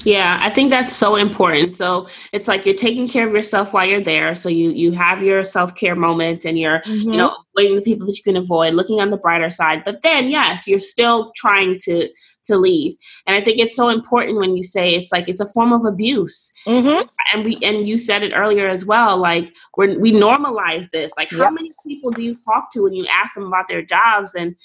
Yeah, 0.05 0.37
I 0.39 0.51
think 0.51 0.69
that's 0.69 0.95
so 0.95 1.15
important. 1.15 1.75
So 1.75 2.07
it's 2.31 2.47
like 2.47 2.65
you're 2.65 2.75
taking 2.75 3.07
care 3.07 3.27
of 3.27 3.33
yourself 3.33 3.73
while 3.73 3.87
you're 3.87 4.03
there. 4.03 4.35
So 4.35 4.49
you 4.49 4.69
you 4.69 4.91
have 4.91 5.23
your 5.23 5.43
self 5.43 5.73
care 5.73 5.95
moment, 5.95 6.45
and 6.45 6.59
you're 6.59 6.79
mm-hmm. 6.81 7.11
you 7.11 7.17
know 7.17 7.35
avoiding 7.55 7.75
the 7.75 7.81
people 7.81 8.05
that 8.05 8.15
you 8.15 8.23
can 8.23 8.35
avoid, 8.35 8.75
looking 8.75 8.99
on 8.99 9.09
the 9.09 9.17
brighter 9.17 9.49
side. 9.49 9.83
But 9.83 10.03
then 10.03 10.29
yes, 10.29 10.67
you're 10.67 10.79
still 10.79 11.31
trying 11.35 11.79
to 11.85 12.09
to 12.45 12.55
leave. 12.55 12.95
And 13.25 13.35
I 13.35 13.43
think 13.43 13.59
it's 13.59 13.75
so 13.75 13.89
important 13.89 14.39
when 14.39 14.55
you 14.55 14.63
say 14.63 14.93
it's 14.93 15.11
like 15.11 15.27
it's 15.27 15.39
a 15.39 15.47
form 15.47 15.73
of 15.73 15.83
abuse. 15.85 16.51
Mm-hmm. 16.67 17.07
And 17.33 17.45
we 17.45 17.57
and 17.63 17.87
you 17.87 17.97
said 17.97 18.23
it 18.23 18.33
earlier 18.33 18.69
as 18.69 18.85
well. 18.85 19.17
Like 19.17 19.55
we 19.77 19.97
we 19.97 20.11
normalize 20.11 20.89
this. 20.91 21.11
Like 21.17 21.31
how 21.31 21.49
many 21.49 21.71
people 21.85 22.11
do 22.11 22.21
you 22.21 22.37
talk 22.45 22.71
to 22.73 22.83
when 22.83 22.93
you 22.93 23.07
ask 23.07 23.33
them 23.33 23.45
about 23.47 23.67
their 23.67 23.81
jobs 23.81 24.35
and 24.35 24.55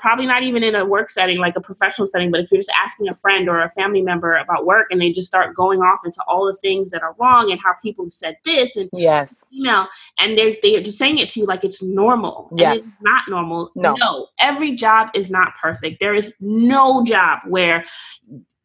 probably 0.00 0.26
not 0.26 0.42
even 0.42 0.62
in 0.62 0.74
a 0.74 0.84
work 0.84 1.10
setting 1.10 1.38
like 1.38 1.56
a 1.56 1.60
professional 1.60 2.06
setting 2.06 2.30
but 2.30 2.40
if 2.40 2.50
you're 2.50 2.58
just 2.58 2.72
asking 2.82 3.08
a 3.08 3.14
friend 3.14 3.48
or 3.48 3.62
a 3.62 3.68
family 3.70 4.02
member 4.02 4.34
about 4.34 4.64
work 4.64 4.86
and 4.90 5.00
they 5.00 5.12
just 5.12 5.28
start 5.28 5.54
going 5.54 5.80
off 5.80 6.00
into 6.04 6.22
all 6.26 6.46
the 6.46 6.54
things 6.54 6.90
that 6.90 7.02
are 7.02 7.14
wrong 7.20 7.50
and 7.50 7.60
how 7.60 7.72
people 7.82 8.08
said 8.08 8.36
this 8.44 8.76
and 8.76 8.88
yes. 8.92 9.42
you 9.50 9.64
know 9.64 9.86
and 10.18 10.38
they're 10.38 10.54
they're 10.62 10.82
just 10.82 10.98
saying 10.98 11.18
it 11.18 11.28
to 11.28 11.40
you 11.40 11.46
like 11.46 11.64
it's 11.64 11.82
normal 11.82 12.48
yes. 12.52 12.66
and 12.66 12.78
it's 12.78 13.02
not 13.02 13.22
normal. 13.28 13.70
No. 13.74 13.94
no. 13.94 14.28
Every 14.38 14.74
job 14.74 15.08
is 15.14 15.30
not 15.30 15.52
perfect. 15.60 16.00
There 16.00 16.14
is 16.14 16.32
no 16.40 17.04
job 17.04 17.40
where 17.46 17.84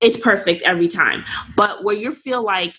it's 0.02 0.18
perfect 0.18 0.62
every 0.64 0.88
time. 0.88 1.24
But 1.56 1.84
where 1.84 1.96
you 1.96 2.12
feel 2.12 2.44
like 2.44 2.76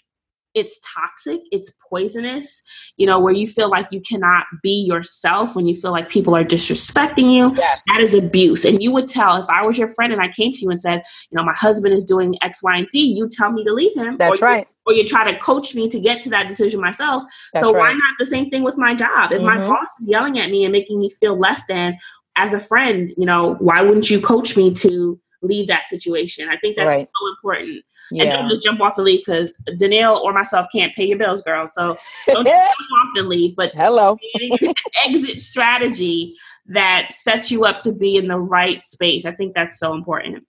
it's 0.54 0.80
toxic, 0.80 1.40
it's 1.52 1.72
poisonous, 1.88 2.62
you 2.96 3.06
know, 3.06 3.20
where 3.20 3.32
you 3.32 3.46
feel 3.46 3.70
like 3.70 3.88
you 3.90 4.00
cannot 4.00 4.46
be 4.62 4.84
yourself, 4.86 5.54
when 5.54 5.66
you 5.66 5.74
feel 5.74 5.92
like 5.92 6.08
people 6.08 6.36
are 6.36 6.44
disrespecting 6.44 7.32
you, 7.32 7.52
yes. 7.56 7.80
that 7.86 8.00
is 8.00 8.14
abuse. 8.14 8.64
And 8.64 8.82
you 8.82 8.90
would 8.92 9.08
tell 9.08 9.36
if 9.36 9.48
I 9.48 9.64
was 9.64 9.78
your 9.78 9.88
friend 9.88 10.12
and 10.12 10.20
I 10.20 10.28
came 10.28 10.52
to 10.52 10.58
you 10.58 10.70
and 10.70 10.80
said, 10.80 11.02
you 11.30 11.36
know, 11.36 11.44
my 11.44 11.54
husband 11.54 11.94
is 11.94 12.04
doing 12.04 12.36
X, 12.42 12.62
Y, 12.62 12.76
and 12.76 12.90
Z, 12.90 13.00
you 13.00 13.28
tell 13.28 13.52
me 13.52 13.64
to 13.64 13.72
leave 13.72 13.94
him. 13.94 14.16
That's 14.18 14.42
or 14.42 14.44
right. 14.44 14.66
You, 14.86 14.92
or 14.92 14.96
you 14.96 15.06
try 15.06 15.30
to 15.30 15.38
coach 15.38 15.74
me 15.74 15.88
to 15.88 16.00
get 16.00 16.22
to 16.22 16.30
that 16.30 16.48
decision 16.48 16.80
myself. 16.80 17.24
That's 17.52 17.64
so 17.64 17.72
right. 17.72 17.80
why 17.80 17.92
not 17.92 18.14
the 18.18 18.26
same 18.26 18.50
thing 18.50 18.62
with 18.62 18.78
my 18.78 18.94
job? 18.94 19.32
If 19.32 19.38
mm-hmm. 19.38 19.46
my 19.46 19.58
boss 19.58 19.88
is 20.00 20.08
yelling 20.08 20.38
at 20.38 20.50
me 20.50 20.64
and 20.64 20.72
making 20.72 20.98
me 20.98 21.10
feel 21.10 21.38
less 21.38 21.62
than 21.68 21.96
as 22.36 22.54
a 22.54 22.60
friend, 22.60 23.12
you 23.16 23.26
know, 23.26 23.56
why 23.60 23.82
wouldn't 23.82 24.10
you 24.10 24.20
coach 24.20 24.56
me 24.56 24.72
to 24.74 25.20
leave 25.42 25.66
that 25.68 25.88
situation. 25.88 26.48
I 26.48 26.56
think 26.56 26.76
that's 26.76 26.96
right. 26.96 27.06
so 27.06 27.28
important. 27.28 27.84
Yeah. 28.10 28.24
And 28.24 28.32
don't 28.32 28.48
just 28.48 28.62
jump 28.62 28.80
off 28.80 28.96
the 28.96 29.02
leave 29.02 29.22
because 29.24 29.54
Danielle 29.78 30.18
or 30.18 30.32
myself 30.32 30.66
can't 30.72 30.94
pay 30.94 31.06
your 31.06 31.18
bills, 31.18 31.42
girl. 31.42 31.66
So 31.66 31.96
don't 32.26 32.46
just 32.46 32.78
jump 32.78 32.90
off 33.00 33.08
the 33.14 33.22
leave. 33.22 33.56
But 33.56 33.72
hello, 33.74 34.18
exit 35.04 35.40
strategy 35.40 36.34
that 36.66 37.12
sets 37.12 37.50
you 37.50 37.64
up 37.64 37.78
to 37.80 37.92
be 37.92 38.16
in 38.16 38.28
the 38.28 38.38
right 38.38 38.82
space. 38.82 39.24
I 39.24 39.32
think 39.32 39.54
that's 39.54 39.78
so 39.78 39.94
important. 39.94 40.44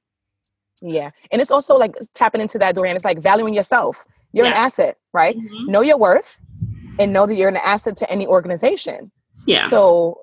Yeah, 0.82 1.12
and 1.32 1.42
it's 1.42 1.52
also 1.52 1.78
like 1.78 1.96
tapping 2.16 2.42
into 2.42 2.58
that, 2.58 2.76
Dorian. 2.76 2.96
It's 2.96 3.06
like 3.06 3.20
valuing 3.20 3.54
yourself. 3.54 4.04
You're 4.34 4.46
yeah. 4.46 4.52
an 4.52 4.58
asset, 4.58 4.98
right? 5.14 5.38
Mm-hmm. 5.38 5.72
Know 5.72 5.82
your 5.82 5.98
worth, 5.98 6.40
and 6.98 7.14
know 7.14 7.28
that 7.28 7.36
you're 7.36 7.50
an 7.50 7.58
asset 7.58 7.96
to 7.98 8.10
any 8.10 8.26
organization. 8.26 9.12
Yeah. 9.46 9.70
So 9.70 10.20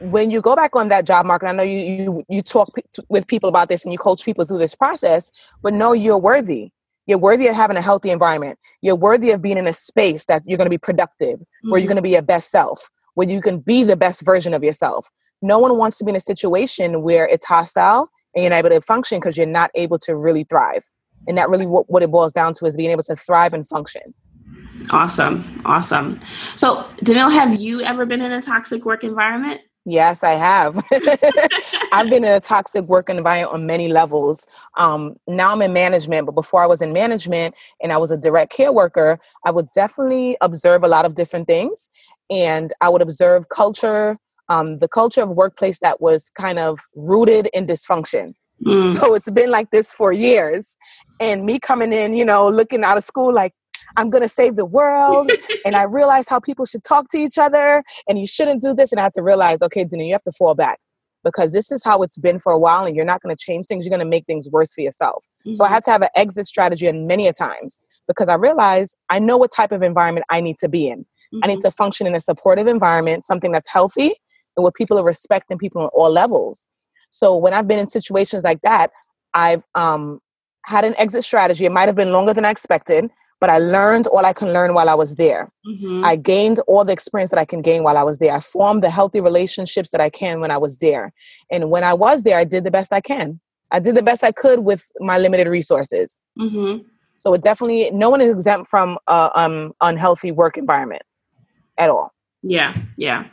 when 0.00 0.30
you 0.30 0.40
go 0.40 0.56
back 0.56 0.74
on 0.74 0.88
that 0.88 1.06
job 1.06 1.26
market, 1.26 1.48
I 1.48 1.52
know 1.52 1.62
you 1.62 1.78
you 1.78 2.24
you 2.28 2.42
talk 2.42 2.74
p- 2.74 2.82
with 3.08 3.26
people 3.26 3.48
about 3.48 3.68
this 3.68 3.84
and 3.84 3.92
you 3.92 3.98
coach 3.98 4.24
people 4.24 4.44
through 4.44 4.58
this 4.58 4.74
process, 4.74 5.30
but 5.62 5.74
know 5.74 5.92
you're 5.92 6.18
worthy. 6.18 6.70
You're 7.06 7.18
worthy 7.18 7.48
of 7.48 7.54
having 7.54 7.76
a 7.76 7.82
healthy 7.82 8.10
environment. 8.10 8.58
You're 8.82 8.96
worthy 8.96 9.30
of 9.30 9.42
being 9.42 9.58
in 9.58 9.66
a 9.66 9.72
space 9.72 10.26
that 10.26 10.42
you're 10.46 10.58
going 10.58 10.66
to 10.66 10.70
be 10.70 10.78
productive, 10.78 11.40
mm-hmm. 11.40 11.70
where 11.70 11.78
you're 11.78 11.86
mm-hmm. 11.86 11.94
going 11.94 11.96
to 11.96 12.02
be 12.02 12.10
your 12.10 12.22
best 12.22 12.50
self, 12.50 12.88
where 13.14 13.28
you 13.28 13.40
can 13.40 13.58
be 13.58 13.84
the 13.84 13.96
best 13.96 14.22
version 14.22 14.54
of 14.54 14.62
yourself. 14.62 15.10
No 15.42 15.58
one 15.58 15.76
wants 15.76 15.98
to 15.98 16.04
be 16.04 16.10
in 16.10 16.16
a 16.16 16.20
situation 16.20 17.02
where 17.02 17.26
it's 17.26 17.46
hostile 17.46 18.10
and 18.34 18.44
you're 18.44 18.50
not 18.50 18.58
able 18.58 18.70
to 18.70 18.80
function 18.80 19.18
because 19.18 19.36
you're 19.36 19.46
not 19.46 19.70
able 19.74 19.98
to 20.00 20.14
really 20.14 20.44
thrive. 20.44 20.84
And 21.26 21.36
that 21.36 21.48
really 21.48 21.66
what, 21.66 21.90
what 21.90 22.02
it 22.02 22.10
boils 22.10 22.32
down 22.32 22.54
to 22.54 22.66
is 22.66 22.76
being 22.76 22.90
able 22.90 23.02
to 23.04 23.16
thrive 23.16 23.54
and 23.54 23.66
function. 23.66 24.14
Awesome. 24.90 25.62
Awesome. 25.64 26.20
So, 26.56 26.88
Danelle, 27.04 27.32
have 27.32 27.60
you 27.60 27.82
ever 27.82 28.06
been 28.06 28.22
in 28.22 28.32
a 28.32 28.40
toxic 28.40 28.84
work 28.84 29.04
environment? 29.04 29.60
Yes, 29.86 30.22
I 30.22 30.32
have. 30.32 30.84
I've 31.92 32.10
been 32.10 32.24
in 32.24 32.32
a 32.32 32.40
toxic 32.40 32.84
work 32.84 33.08
environment 33.08 33.54
on 33.54 33.66
many 33.66 33.88
levels. 33.88 34.46
Um, 34.76 35.16
now 35.26 35.52
I'm 35.52 35.62
in 35.62 35.72
management, 35.72 36.26
but 36.26 36.34
before 36.34 36.62
I 36.62 36.66
was 36.66 36.82
in 36.82 36.92
management 36.92 37.54
and 37.82 37.92
I 37.92 37.96
was 37.96 38.10
a 38.10 38.16
direct 38.16 38.52
care 38.52 38.72
worker, 38.72 39.18
I 39.44 39.50
would 39.50 39.68
definitely 39.74 40.36
observe 40.42 40.84
a 40.84 40.88
lot 40.88 41.06
of 41.06 41.14
different 41.14 41.46
things. 41.46 41.88
And 42.30 42.74
I 42.80 42.90
would 42.90 43.00
observe 43.00 43.48
culture, 43.48 44.18
um, 44.50 44.78
the 44.78 44.88
culture 44.88 45.22
of 45.22 45.30
workplace 45.30 45.78
that 45.80 46.00
was 46.00 46.30
kind 46.36 46.58
of 46.58 46.78
rooted 46.94 47.48
in 47.54 47.66
dysfunction. 47.66 48.34
Mm. 48.64 48.90
So 48.92 49.14
it's 49.14 49.30
been 49.30 49.50
like 49.50 49.70
this 49.70 49.92
for 49.92 50.12
years. 50.12 50.76
And 51.20 51.46
me 51.46 51.58
coming 51.58 51.92
in, 51.92 52.14
you 52.14 52.24
know, 52.24 52.48
looking 52.48 52.84
out 52.84 52.98
of 52.98 53.04
school 53.04 53.32
like, 53.32 53.54
I'm 53.96 54.10
going 54.10 54.22
to 54.22 54.28
save 54.28 54.56
the 54.56 54.64
world. 54.64 55.30
and 55.64 55.76
I 55.76 55.82
realized 55.98 56.28
how 56.28 56.40
people 56.40 56.64
should 56.64 56.84
talk 56.84 57.08
to 57.10 57.18
each 57.18 57.38
other 57.38 57.82
and 58.08 58.18
you 58.18 58.26
shouldn't 58.26 58.62
do 58.62 58.74
this. 58.74 58.92
And 58.92 59.00
I 59.00 59.04
had 59.04 59.14
to 59.14 59.22
realize, 59.22 59.58
okay, 59.62 59.84
Dina, 59.84 60.04
you 60.04 60.12
have 60.12 60.24
to 60.24 60.32
fall 60.32 60.54
back 60.54 60.78
because 61.24 61.52
this 61.52 61.70
is 61.70 61.82
how 61.84 62.02
it's 62.02 62.18
been 62.18 62.40
for 62.40 62.52
a 62.52 62.58
while 62.58 62.84
and 62.84 62.96
you're 62.96 63.04
not 63.04 63.22
going 63.22 63.34
to 63.34 63.42
change 63.42 63.66
things. 63.66 63.84
You're 63.84 63.90
going 63.90 64.04
to 64.04 64.10
make 64.10 64.26
things 64.26 64.48
worse 64.50 64.72
for 64.72 64.80
yourself. 64.80 65.24
Mm-hmm. 65.46 65.54
So 65.54 65.64
I 65.64 65.66
mm-hmm. 65.66 65.74
had 65.74 65.84
to 65.84 65.90
have 65.90 66.02
an 66.02 66.08
exit 66.14 66.46
strategy 66.46 66.86
and 66.86 67.06
many 67.06 67.28
a 67.28 67.32
times 67.32 67.82
because 68.08 68.28
I 68.28 68.34
realized 68.34 68.96
I 69.08 69.18
know 69.18 69.36
what 69.36 69.52
type 69.52 69.72
of 69.72 69.82
environment 69.82 70.26
I 70.30 70.40
need 70.40 70.58
to 70.58 70.68
be 70.68 70.88
in. 70.88 71.00
Mm-hmm. 71.00 71.40
I 71.44 71.46
need 71.48 71.58
mm-hmm. 71.58 71.68
to 71.68 71.70
function 71.70 72.06
in 72.06 72.14
a 72.14 72.20
supportive 72.20 72.66
environment, 72.66 73.24
something 73.24 73.52
that's 73.52 73.68
healthy 73.68 74.14
and 74.56 74.62
where 74.64 74.72
people 74.72 74.98
are 74.98 75.04
respecting 75.04 75.58
people 75.58 75.82
on 75.82 75.88
all 75.92 76.10
levels. 76.10 76.66
So 77.10 77.36
when 77.36 77.54
I've 77.54 77.68
been 77.68 77.78
in 77.78 77.88
situations 77.88 78.44
like 78.44 78.60
that, 78.62 78.90
I've 79.34 79.62
um, 79.74 80.20
had 80.64 80.84
an 80.84 80.94
exit 80.96 81.24
strategy. 81.24 81.66
It 81.66 81.72
might 81.72 81.88
have 81.88 81.96
been 81.96 82.12
longer 82.12 82.32
than 82.32 82.44
I 82.44 82.50
expected, 82.50 83.10
but 83.40 83.48
I 83.50 83.58
learned 83.58 84.06
all 84.06 84.24
I 84.24 84.34
can 84.34 84.52
learn 84.52 84.74
while 84.74 84.88
I 84.88 84.94
was 84.94 85.14
there. 85.14 85.50
Mm-hmm. 85.66 86.04
I 86.04 86.16
gained 86.16 86.60
all 86.66 86.84
the 86.84 86.92
experience 86.92 87.30
that 87.30 87.38
I 87.38 87.46
can 87.46 87.62
gain 87.62 87.82
while 87.82 87.96
I 87.96 88.02
was 88.02 88.18
there. 88.18 88.34
I 88.34 88.40
formed 88.40 88.82
the 88.82 88.90
healthy 88.90 89.20
relationships 89.20 89.90
that 89.90 90.00
I 90.00 90.10
can 90.10 90.40
when 90.40 90.50
I 90.50 90.58
was 90.58 90.76
there. 90.78 91.12
And 91.50 91.70
when 91.70 91.82
I 91.82 91.94
was 91.94 92.22
there, 92.22 92.38
I 92.38 92.44
did 92.44 92.64
the 92.64 92.70
best 92.70 92.92
I 92.92 93.00
can. 93.00 93.40
I 93.70 93.78
did 93.78 93.94
the 93.94 94.02
best 94.02 94.22
I 94.22 94.32
could 94.32 94.60
with 94.60 94.90
my 95.00 95.16
limited 95.16 95.48
resources. 95.48 96.20
Mm-hmm. 96.38 96.86
So 97.16 97.34
it 97.34 97.42
definitely, 97.42 97.90
no 97.92 98.10
one 98.10 98.20
is 98.20 98.32
exempt 98.32 98.68
from 98.68 98.98
a 99.06 99.30
um, 99.34 99.72
unhealthy 99.80 100.32
work 100.32 100.58
environment 100.58 101.02
at 101.78 101.88
all. 101.88 102.12
Yeah, 102.42 102.76
yeah. 102.96 103.26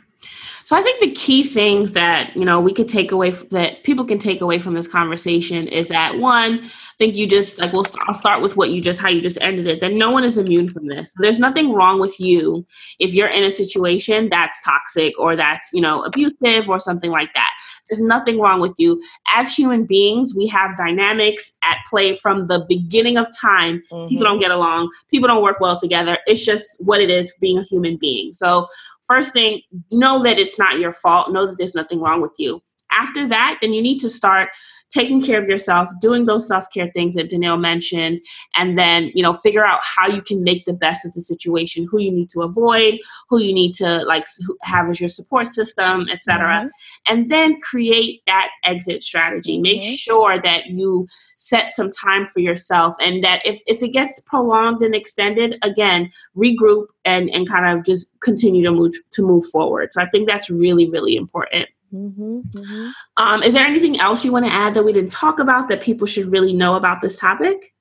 So 0.68 0.76
I 0.76 0.82
think 0.82 1.00
the 1.00 1.12
key 1.12 1.44
things 1.44 1.94
that 1.94 2.36
you 2.36 2.44
know 2.44 2.60
we 2.60 2.74
could 2.74 2.88
take 2.88 3.10
away 3.10 3.30
that 3.30 3.84
people 3.84 4.04
can 4.04 4.18
take 4.18 4.42
away 4.42 4.58
from 4.58 4.74
this 4.74 4.86
conversation 4.86 5.66
is 5.66 5.88
that 5.88 6.18
one, 6.18 6.60
I 6.62 6.96
think 6.98 7.16
you 7.16 7.26
just 7.26 7.58
like 7.58 7.72
we'll 7.72 7.84
st- 7.84 8.04
I'll 8.06 8.14
start 8.14 8.42
with 8.42 8.56
what 8.56 8.68
you 8.68 8.82
just 8.82 9.00
how 9.00 9.08
you 9.08 9.22
just 9.22 9.38
ended 9.40 9.66
it. 9.66 9.80
That 9.80 9.94
no 9.94 10.10
one 10.10 10.24
is 10.24 10.36
immune 10.36 10.68
from 10.68 10.86
this. 10.86 11.14
There's 11.20 11.38
nothing 11.38 11.72
wrong 11.72 12.00
with 12.00 12.20
you 12.20 12.66
if 12.98 13.14
you're 13.14 13.30
in 13.30 13.44
a 13.44 13.50
situation 13.50 14.28
that's 14.28 14.62
toxic 14.62 15.18
or 15.18 15.36
that's 15.36 15.70
you 15.72 15.80
know 15.80 16.02
abusive 16.02 16.68
or 16.68 16.80
something 16.80 17.10
like 17.10 17.32
that. 17.32 17.52
There's 17.88 18.02
nothing 18.02 18.38
wrong 18.38 18.60
with 18.60 18.74
you. 18.76 19.00
As 19.34 19.54
human 19.54 19.86
beings, 19.86 20.34
we 20.36 20.46
have 20.48 20.76
dynamics 20.76 21.56
at 21.62 21.78
play 21.88 22.14
from 22.14 22.48
the 22.48 22.66
beginning 22.68 23.16
of 23.16 23.26
time. 23.40 23.80
Mm-hmm. 23.90 24.08
People 24.08 24.24
don't 24.24 24.40
get 24.40 24.50
along. 24.50 24.90
People 25.10 25.28
don't 25.28 25.42
work 25.42 25.60
well 25.60 25.78
together. 25.78 26.18
It's 26.26 26.44
just 26.44 26.84
what 26.84 27.00
it 27.00 27.08
is 27.08 27.34
being 27.40 27.56
a 27.56 27.62
human 27.62 27.96
being. 27.96 28.34
So 28.34 28.66
first 29.08 29.32
thing, 29.32 29.62
know 29.90 30.22
that 30.22 30.38
it's 30.38 30.58
not 30.58 30.78
your 30.78 30.92
fault. 30.92 31.32
Know 31.32 31.46
that 31.46 31.56
there's 31.58 31.74
nothing 31.74 32.00
wrong 32.00 32.20
with 32.20 32.34
you. 32.38 32.62
After 32.92 33.28
that, 33.28 33.58
then 33.60 33.72
you 33.72 33.82
need 33.82 33.98
to 34.00 34.10
start 34.10 34.50
taking 34.90 35.22
care 35.22 35.42
of 35.42 35.48
yourself, 35.48 35.90
doing 36.00 36.24
those 36.24 36.46
self-care 36.48 36.90
things 36.94 37.14
that 37.14 37.28
Danielle 37.28 37.58
mentioned, 37.58 38.20
and 38.56 38.78
then, 38.78 39.10
you 39.14 39.22
know, 39.22 39.32
figure 39.32 39.64
out 39.64 39.80
how 39.82 40.08
you 40.08 40.22
can 40.22 40.42
make 40.42 40.64
the 40.64 40.72
best 40.72 41.04
of 41.04 41.12
the 41.12 41.20
situation, 41.20 41.86
who 41.90 42.00
you 42.00 42.10
need 42.10 42.30
to 42.30 42.42
avoid, 42.42 42.98
who 43.28 43.38
you 43.38 43.52
need 43.52 43.74
to 43.74 44.04
like 44.04 44.24
have 44.62 44.88
as 44.88 45.00
your 45.00 45.08
support 45.08 45.48
system, 45.48 46.06
etc. 46.10 46.46
Mm-hmm. 46.46 46.68
And 47.06 47.30
then 47.30 47.60
create 47.60 48.22
that 48.26 48.48
exit 48.64 49.02
strategy. 49.02 49.54
Mm-hmm. 49.54 49.62
Make 49.62 49.82
sure 49.82 50.40
that 50.42 50.66
you 50.68 51.06
set 51.36 51.74
some 51.74 51.90
time 51.90 52.26
for 52.26 52.40
yourself 52.40 52.94
and 53.00 53.22
that 53.24 53.42
if, 53.44 53.60
if 53.66 53.82
it 53.82 53.88
gets 53.88 54.20
prolonged 54.20 54.82
and 54.82 54.94
extended, 54.94 55.58
again, 55.62 56.10
regroup 56.36 56.86
and, 57.04 57.30
and 57.30 57.48
kind 57.48 57.78
of 57.78 57.84
just 57.84 58.18
continue 58.20 58.64
to 58.64 58.70
move 58.70 58.94
to 59.12 59.22
move 59.22 59.44
forward. 59.46 59.92
So 59.92 60.02
I 60.02 60.08
think 60.08 60.28
that's 60.28 60.50
really, 60.50 60.88
really 60.88 61.16
important. 61.16 61.68
Mm-hmm, 61.94 62.40
mm-hmm. 62.40 62.90
Um, 63.16 63.42
is 63.42 63.54
there 63.54 63.64
anything 63.64 63.98
else 64.00 64.24
you 64.24 64.32
want 64.32 64.44
to 64.44 64.52
add 64.52 64.74
that 64.74 64.84
we 64.84 64.92
didn't 64.92 65.12
talk 65.12 65.38
about 65.38 65.68
that 65.68 65.80
people 65.80 66.06
should 66.06 66.26
really 66.26 66.52
know 66.52 66.74
about 66.74 67.00
this 67.00 67.18
topic? 67.18 67.74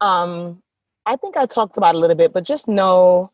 Um, 0.00 0.62
I 1.06 1.16
think 1.16 1.36
I 1.36 1.46
talked 1.46 1.76
about 1.76 1.94
a 1.94 1.98
little 1.98 2.16
bit, 2.16 2.32
but 2.32 2.44
just 2.44 2.68
know 2.68 3.30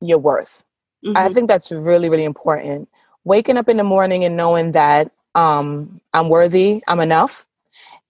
your 0.00 0.18
worth. 0.18 0.62
Mm-hmm. 1.04 1.16
I 1.16 1.32
think 1.32 1.48
that's 1.48 1.72
really, 1.72 2.08
really 2.08 2.24
important. 2.24 2.88
Waking 3.24 3.56
up 3.56 3.68
in 3.68 3.76
the 3.76 3.84
morning 3.84 4.24
and 4.24 4.36
knowing 4.36 4.72
that 4.72 5.10
um, 5.34 6.00
I'm 6.14 6.28
worthy, 6.28 6.82
I'm 6.86 7.00
enough, 7.00 7.46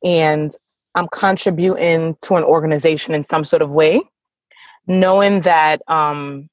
and 0.04 0.54
I'm 0.94 1.08
contributing 1.08 2.16
to 2.22 2.36
an 2.36 2.44
organization 2.44 3.14
in 3.14 3.24
some 3.24 3.44
sort 3.44 3.62
of 3.62 3.70
way. 3.70 4.02
Knowing 4.86 5.40
that 5.42 5.80
um, 5.88 6.50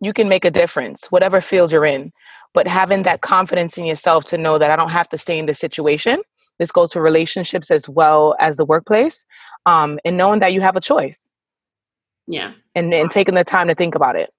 you 0.00 0.12
can 0.12 0.28
make 0.28 0.44
a 0.44 0.50
difference, 0.50 1.06
whatever 1.06 1.40
field 1.40 1.72
you're 1.72 1.86
in 1.86 2.12
but 2.56 2.66
having 2.66 3.02
that 3.02 3.20
confidence 3.20 3.76
in 3.76 3.84
yourself 3.84 4.24
to 4.24 4.38
know 4.38 4.56
that 4.56 4.70
I 4.70 4.76
don't 4.76 4.88
have 4.88 5.10
to 5.10 5.18
stay 5.18 5.38
in 5.38 5.44
this 5.44 5.58
situation. 5.58 6.22
This 6.58 6.72
goes 6.72 6.94
for 6.94 7.02
relationships 7.02 7.70
as 7.70 7.86
well 7.86 8.34
as 8.40 8.56
the 8.56 8.64
workplace, 8.64 9.26
um, 9.66 9.98
and 10.06 10.16
knowing 10.16 10.40
that 10.40 10.54
you 10.54 10.62
have 10.62 10.74
a 10.74 10.80
choice. 10.80 11.30
Yeah, 12.26 12.54
and 12.74 12.94
and 12.94 13.10
taking 13.10 13.34
the 13.34 13.44
time 13.44 13.68
to 13.68 13.74
think 13.74 13.94
about 13.94 14.16
it. 14.16 14.30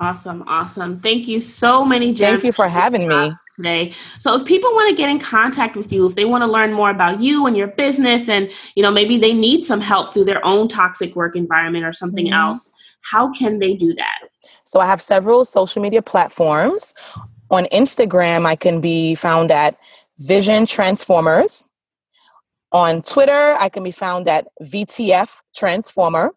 Awesome, 0.00 0.44
awesome. 0.46 0.98
Thank 0.98 1.28
you 1.28 1.40
so 1.40 1.84
many, 1.84 2.14
Jen. 2.14 2.34
Thank 2.34 2.44
you 2.44 2.52
for 2.52 2.68
having 2.68 3.06
me 3.06 3.32
today. 3.54 3.92
So, 4.18 4.34
if 4.34 4.46
people 4.46 4.70
want 4.72 4.88
to 4.88 4.96
get 4.96 5.10
in 5.10 5.18
contact 5.18 5.76
with 5.76 5.92
you, 5.92 6.06
if 6.06 6.14
they 6.14 6.24
want 6.24 6.42
to 6.42 6.46
learn 6.46 6.72
more 6.72 6.88
about 6.88 7.20
you 7.20 7.46
and 7.46 7.54
your 7.54 7.66
business, 7.66 8.30
and 8.30 8.50
you 8.76 8.82
know 8.82 8.90
maybe 8.90 9.18
they 9.18 9.34
need 9.34 9.66
some 9.66 9.82
help 9.82 10.14
through 10.14 10.24
their 10.24 10.42
own 10.42 10.68
toxic 10.68 11.14
work 11.14 11.36
environment 11.36 11.84
or 11.84 11.92
something 11.92 12.26
mm-hmm. 12.26 12.50
else, 12.50 12.70
how 13.02 13.30
can 13.30 13.58
they 13.58 13.74
do 13.74 13.92
that? 13.92 14.20
So, 14.64 14.80
I 14.80 14.86
have 14.86 15.02
several 15.02 15.44
social 15.44 15.82
media 15.82 16.00
platforms 16.00 16.94
on 17.50 17.64
Instagram, 17.66 18.46
I 18.46 18.56
can 18.56 18.80
be 18.80 19.14
found 19.14 19.50
at 19.50 19.76
Vision 20.18 20.64
Transformers. 20.66 21.66
On 22.72 23.02
Twitter, 23.02 23.56
I 23.58 23.68
can 23.70 23.82
be 23.82 23.90
found 23.90 24.28
at 24.28 24.46
VTF 24.62 25.40
Transformer. 25.56 26.32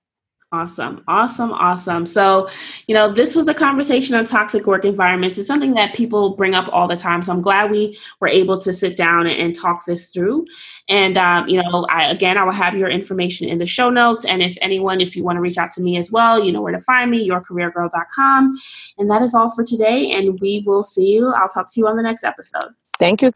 Awesome, 0.52 1.02
awesome, 1.08 1.50
awesome. 1.52 2.04
So, 2.04 2.46
you 2.86 2.94
know, 2.94 3.10
this 3.10 3.34
was 3.34 3.48
a 3.48 3.54
conversation 3.54 4.14
on 4.14 4.26
toxic 4.26 4.66
work 4.66 4.84
environments. 4.84 5.38
It's 5.38 5.48
something 5.48 5.72
that 5.74 5.94
people 5.94 6.36
bring 6.36 6.54
up 6.54 6.68
all 6.70 6.86
the 6.86 6.96
time. 6.96 7.22
So 7.22 7.32
I'm 7.32 7.40
glad 7.40 7.70
we 7.70 7.98
were 8.20 8.28
able 8.28 8.58
to 8.58 8.72
sit 8.74 8.94
down 8.94 9.26
and, 9.26 9.52
talk 9.52 9.84
this 9.84 10.10
through. 10.10 10.46
And, 10.88 11.18
um, 11.18 11.46
you 11.46 11.62
know, 11.62 11.86
I, 11.90 12.10
again, 12.10 12.38
I 12.38 12.44
will 12.44 12.52
have 12.52 12.74
your 12.74 12.88
information 12.88 13.48
in 13.48 13.58
the 13.58 13.66
show 13.66 13.90
notes. 13.90 14.24
And 14.24 14.42
if 14.42 14.56
anyone, 14.62 15.00
if 15.00 15.14
you 15.14 15.22
want 15.22 15.36
to 15.36 15.40
reach 15.40 15.58
out 15.58 15.70
to 15.72 15.82
me 15.82 15.98
as 15.98 16.10
well, 16.10 16.42
you 16.42 16.52
know 16.52 16.62
where 16.62 16.72
to 16.72 16.78
find 16.78 17.10
me, 17.10 17.28
yourcareergirl.com. 17.28 18.58
And 18.98 19.10
that 19.10 19.20
is 19.22 19.34
all 19.34 19.54
for 19.54 19.62
today. 19.62 20.12
And 20.12 20.40
we 20.40 20.62
will 20.66 20.82
see 20.82 21.12
you. 21.12 21.28
I'll 21.28 21.48
talk 21.48 21.72
to 21.72 21.80
you 21.80 21.86
on 21.86 21.96
the 21.96 22.02
next 22.02 22.24
episode. 22.24 22.74
Thank 22.98 23.22
you. 23.22 23.32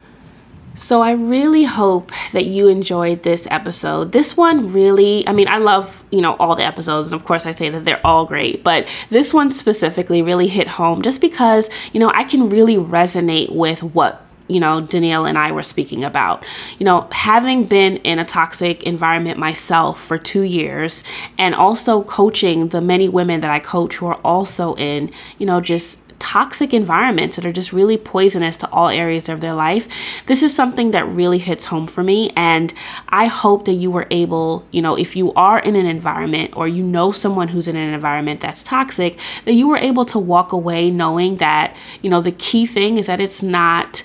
So 0.77 1.01
I 1.01 1.11
really 1.11 1.63
hope 1.63 2.11
that 2.33 2.45
you 2.45 2.67
enjoyed 2.67 3.23
this 3.23 3.47
episode. 3.49 4.11
This 4.11 4.37
one 4.37 4.71
really, 4.71 5.27
I 5.27 5.33
mean, 5.33 5.47
I 5.49 5.57
love, 5.57 6.03
you 6.11 6.21
know, 6.21 6.35
all 6.35 6.55
the 6.55 6.63
episodes, 6.63 7.11
and 7.11 7.19
of 7.19 7.25
course 7.25 7.47
I 7.47 7.51
say 7.51 7.69
that 7.69 7.83
they're 7.83 8.05
all 8.05 8.25
great, 8.25 8.63
but 8.63 8.87
this 9.09 9.33
one 9.33 9.49
specifically 9.49 10.21
really 10.21 10.47
hit 10.47 10.67
home 10.67 11.01
just 11.01 11.19
because, 11.19 11.71
you 11.93 11.99
know, 11.99 12.11
I 12.13 12.23
can 12.23 12.49
really 12.49 12.75
resonate 12.75 13.51
with 13.51 13.81
what 13.81 14.23
you 14.49 14.61
know, 14.61 14.79
Danielle 14.79 15.25
and 15.25 15.37
I 15.37 15.51
were 15.51 15.61
speaking 15.61 16.05
about. 16.05 16.45
You 16.79 16.85
know, 16.85 17.09
having 17.11 17.65
been 17.65 17.97
in 17.97 18.17
a 18.17 18.23
toxic 18.23 18.83
environment 18.83 19.37
myself 19.37 19.99
for 20.01 20.17
two 20.17 20.43
years 20.43 21.03
and 21.37 21.53
also 21.53 22.03
coaching 22.03 22.69
the 22.69 22.79
many 22.79 23.09
women 23.09 23.41
that 23.41 23.51
I 23.51 23.59
coach 23.59 23.95
who 23.97 24.05
are 24.05 24.19
also 24.23 24.73
in, 24.75 25.11
you 25.37 25.45
know, 25.45 25.59
just 25.59 26.06
toxic 26.19 26.73
environments 26.73 27.35
that 27.35 27.45
are 27.45 27.51
just 27.51 27.73
really 27.73 27.97
poisonous 27.97 28.57
to 28.57 28.69
all 28.71 28.89
areas 28.89 29.29
of 29.29 29.41
their 29.41 29.53
life. 29.53 29.87
This 30.25 30.43
is 30.43 30.55
something 30.55 30.91
that 30.91 31.07
really 31.07 31.37
hits 31.37 31.65
home 31.65 31.87
for 31.87 32.03
me. 32.03 32.31
And 32.35 32.73
I 33.09 33.27
hope 33.27 33.65
that 33.65 33.73
you 33.73 33.91
were 33.91 34.07
able, 34.11 34.65
you 34.71 34.81
know, 34.81 34.95
if 34.97 35.15
you 35.15 35.33
are 35.33 35.59
in 35.59 35.75
an 35.75 35.85
environment 35.85 36.55
or 36.55 36.67
you 36.67 36.83
know 36.83 37.11
someone 37.11 37.49
who's 37.49 37.67
in 37.67 37.75
an 37.75 37.93
environment 37.93 38.41
that's 38.41 38.63
toxic, 38.63 39.19
that 39.45 39.53
you 39.53 39.67
were 39.67 39.77
able 39.77 40.05
to 40.05 40.19
walk 40.19 40.51
away 40.51 40.89
knowing 40.89 41.37
that, 41.37 41.75
you 42.01 42.09
know, 42.09 42.21
the 42.21 42.31
key 42.31 42.65
thing 42.65 42.97
is 42.97 43.07
that 43.07 43.19
it's 43.19 43.41
not 43.43 44.03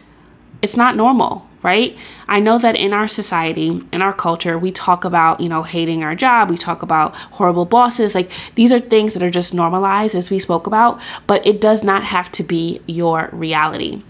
it's 0.60 0.76
not 0.76 0.94
normal 0.94 1.48
right? 1.62 1.96
I 2.28 2.40
know 2.40 2.58
that 2.58 2.76
in 2.76 2.92
our 2.92 3.08
society, 3.08 3.82
in 3.92 4.02
our 4.02 4.12
culture, 4.12 4.58
we 4.58 4.72
talk 4.72 5.04
about, 5.04 5.40
you 5.40 5.48
know, 5.48 5.62
hating 5.62 6.02
our 6.02 6.14
job, 6.14 6.50
we 6.50 6.56
talk 6.56 6.82
about 6.82 7.14
horrible 7.16 7.64
bosses. 7.64 8.14
Like 8.14 8.30
these 8.54 8.72
are 8.72 8.78
things 8.78 9.14
that 9.14 9.22
are 9.22 9.30
just 9.30 9.54
normalized 9.54 10.14
as 10.14 10.30
we 10.30 10.38
spoke 10.38 10.66
about, 10.66 11.00
but 11.26 11.46
it 11.46 11.60
does 11.60 11.84
not 11.84 12.04
have 12.04 12.30
to 12.32 12.42
be 12.42 12.80
your 12.86 13.28
reality. 13.32 14.02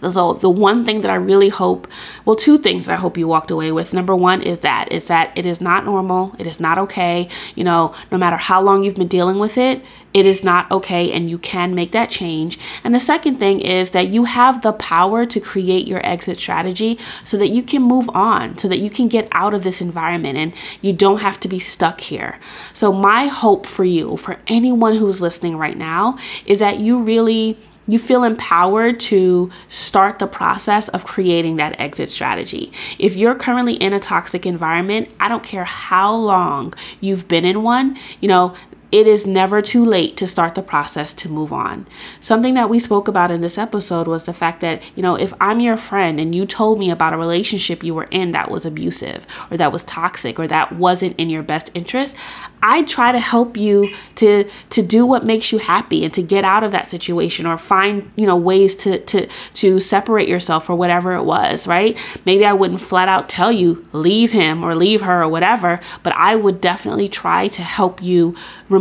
So 0.00 0.34
the 0.34 0.50
one 0.50 0.84
thing 0.84 1.00
that 1.00 1.10
I 1.10 1.14
really 1.14 1.48
hope, 1.48 1.88
well, 2.24 2.36
two 2.36 2.58
things 2.58 2.86
that 2.86 2.92
I 2.92 2.96
hope 2.96 3.16
you 3.16 3.26
walked 3.26 3.50
away 3.50 3.72
with. 3.72 3.92
Number 3.92 4.14
one 4.14 4.42
is 4.42 4.60
that 4.60 4.92
is 4.92 5.06
that 5.06 5.32
it 5.36 5.46
is 5.46 5.60
not 5.60 5.84
normal. 5.84 6.34
It 6.38 6.46
is 6.46 6.60
not 6.60 6.78
okay. 6.78 7.28
You 7.54 7.64
know, 7.64 7.94
no 8.12 8.18
matter 8.18 8.36
how 8.36 8.60
long 8.62 8.82
you've 8.82 8.94
been 8.94 9.08
dealing 9.08 9.38
with 9.38 9.58
it, 9.58 9.82
it 10.14 10.24
is 10.24 10.42
not 10.42 10.70
okay, 10.70 11.12
and 11.12 11.28
you 11.28 11.36
can 11.36 11.74
make 11.74 11.92
that 11.92 12.08
change. 12.08 12.58
And 12.82 12.94
the 12.94 13.00
second 13.00 13.34
thing 13.34 13.60
is 13.60 13.90
that 13.90 14.08
you 14.08 14.24
have 14.24 14.62
the 14.62 14.72
power 14.72 15.26
to 15.26 15.40
create 15.40 15.86
your 15.86 16.04
exit 16.06 16.38
strategy 16.38 16.98
so 17.22 17.36
that 17.36 17.48
you 17.48 17.62
can 17.62 17.82
move 17.82 18.08
on, 18.14 18.56
so 18.56 18.66
that 18.68 18.78
you 18.78 18.88
can 18.88 19.08
get 19.08 19.28
out 19.32 19.52
of 19.52 19.62
this 19.62 19.82
environment, 19.82 20.38
and 20.38 20.54
you 20.80 20.94
don't 20.94 21.20
have 21.20 21.38
to 21.40 21.48
be 21.48 21.58
stuck 21.58 22.00
here. 22.00 22.38
So 22.72 22.92
my 22.92 23.26
hope 23.26 23.66
for 23.66 23.84
you, 23.84 24.16
for 24.16 24.38
anyone 24.46 24.96
who's 24.96 25.20
listening 25.20 25.58
right 25.58 25.76
now, 25.76 26.16
is 26.46 26.60
that 26.60 26.78
you 26.80 27.02
really 27.02 27.58
you 27.86 27.98
feel 27.98 28.24
empowered 28.24 28.98
to 29.00 29.50
start 29.68 30.18
the 30.18 30.26
process 30.26 30.88
of 30.88 31.04
creating 31.04 31.56
that 31.56 31.78
exit 31.80 32.08
strategy. 32.08 32.72
If 32.98 33.16
you're 33.16 33.34
currently 33.34 33.74
in 33.74 33.92
a 33.92 34.00
toxic 34.00 34.46
environment, 34.46 35.08
I 35.20 35.28
don't 35.28 35.44
care 35.44 35.64
how 35.64 36.14
long 36.14 36.74
you've 37.00 37.28
been 37.28 37.44
in 37.44 37.62
one, 37.62 37.96
you 38.20 38.28
know, 38.28 38.54
it 38.96 39.06
is 39.06 39.26
never 39.26 39.60
too 39.60 39.84
late 39.84 40.16
to 40.16 40.26
start 40.26 40.54
the 40.54 40.62
process 40.62 41.12
to 41.12 41.28
move 41.28 41.52
on. 41.52 41.86
Something 42.18 42.54
that 42.54 42.70
we 42.70 42.78
spoke 42.78 43.08
about 43.08 43.30
in 43.30 43.42
this 43.42 43.58
episode 43.58 44.08
was 44.08 44.24
the 44.24 44.32
fact 44.32 44.62
that, 44.62 44.82
you 44.96 45.02
know, 45.02 45.16
if 45.16 45.34
I'm 45.38 45.60
your 45.60 45.76
friend 45.76 46.18
and 46.18 46.34
you 46.34 46.46
told 46.46 46.78
me 46.78 46.88
about 46.88 47.12
a 47.12 47.18
relationship 47.18 47.84
you 47.84 47.94
were 47.94 48.08
in 48.10 48.32
that 48.32 48.50
was 48.50 48.64
abusive 48.64 49.26
or 49.50 49.58
that 49.58 49.70
was 49.70 49.84
toxic 49.84 50.38
or 50.38 50.46
that 50.46 50.72
wasn't 50.72 51.14
in 51.18 51.28
your 51.28 51.42
best 51.42 51.70
interest, 51.74 52.16
I 52.62 52.84
try 52.84 53.12
to 53.12 53.20
help 53.20 53.58
you 53.58 53.92
to 54.14 54.48
to 54.70 54.82
do 54.82 55.04
what 55.04 55.26
makes 55.26 55.52
you 55.52 55.58
happy 55.58 56.02
and 56.02 56.14
to 56.14 56.22
get 56.22 56.42
out 56.42 56.64
of 56.64 56.72
that 56.72 56.88
situation 56.88 57.44
or 57.44 57.58
find, 57.58 58.10
you 58.16 58.26
know, 58.26 58.36
ways 58.36 58.74
to 58.76 58.98
to 59.00 59.26
to 59.26 59.78
separate 59.78 60.26
yourself 60.26 60.70
or 60.70 60.74
whatever 60.74 61.12
it 61.12 61.24
was, 61.24 61.66
right? 61.66 61.98
Maybe 62.24 62.46
I 62.46 62.54
wouldn't 62.54 62.80
flat 62.80 63.10
out 63.10 63.28
tell 63.28 63.52
you 63.52 63.86
leave 63.92 64.32
him 64.32 64.64
or 64.64 64.74
leave 64.74 65.02
her 65.02 65.22
or 65.22 65.28
whatever, 65.28 65.80
but 66.02 66.14
I 66.16 66.34
would 66.34 66.62
definitely 66.62 67.08
try 67.08 67.48
to 67.48 67.62
help 67.62 68.02
you 68.02 68.34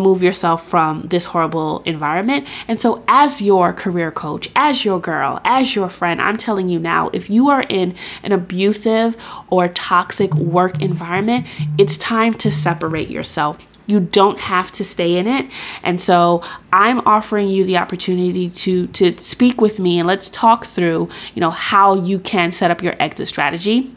remove 0.06 0.22
yourself 0.22 0.68
from 0.68 1.02
this 1.08 1.26
horrible 1.26 1.82
environment. 1.82 2.48
And 2.68 2.80
so 2.80 3.04
as 3.08 3.42
your 3.42 3.74
career 3.74 4.12
coach, 4.12 4.50
as 4.56 4.86
your 4.86 5.00
girl, 5.00 5.42
as 5.44 5.76
your 5.76 5.90
friend, 5.90 6.22
I'm 6.22 6.38
telling 6.38 6.70
you 6.70 6.80
now, 6.80 7.10
if 7.12 7.28
you 7.30 7.50
are 7.50 7.64
in 7.64 7.96
an 8.22 8.32
abusive 8.32 9.18
or 9.50 9.68
toxic 9.68 10.34
work 10.36 10.80
environment, 10.80 11.48
it's 11.80 11.98
time 11.98 12.36
to 12.36 12.52
separate 12.52 13.10
yourself. 13.10 13.58
You 13.88 14.00
don't 14.00 14.40
have 14.40 14.72
to 14.74 14.84
stay 14.86 15.18
in 15.18 15.28
it. 15.28 15.52
And 15.84 16.00
so 16.02 16.42
i'm 16.74 17.00
offering 17.06 17.48
you 17.48 17.64
the 17.64 17.78
opportunity 17.78 18.50
to 18.50 18.88
to 18.88 19.18
speak 19.18 19.62
with 19.62 19.80
me 19.80 19.98
and 19.98 20.06
let's 20.06 20.30
talk 20.30 20.66
through 20.66 21.08
you 21.34 21.40
know 21.40 21.52
how 21.52 21.96
you 21.96 22.20
can 22.20 22.52
set 22.52 22.70
up 22.70 22.84
your 22.84 22.96
exit 23.00 23.28
strategy 23.28 23.96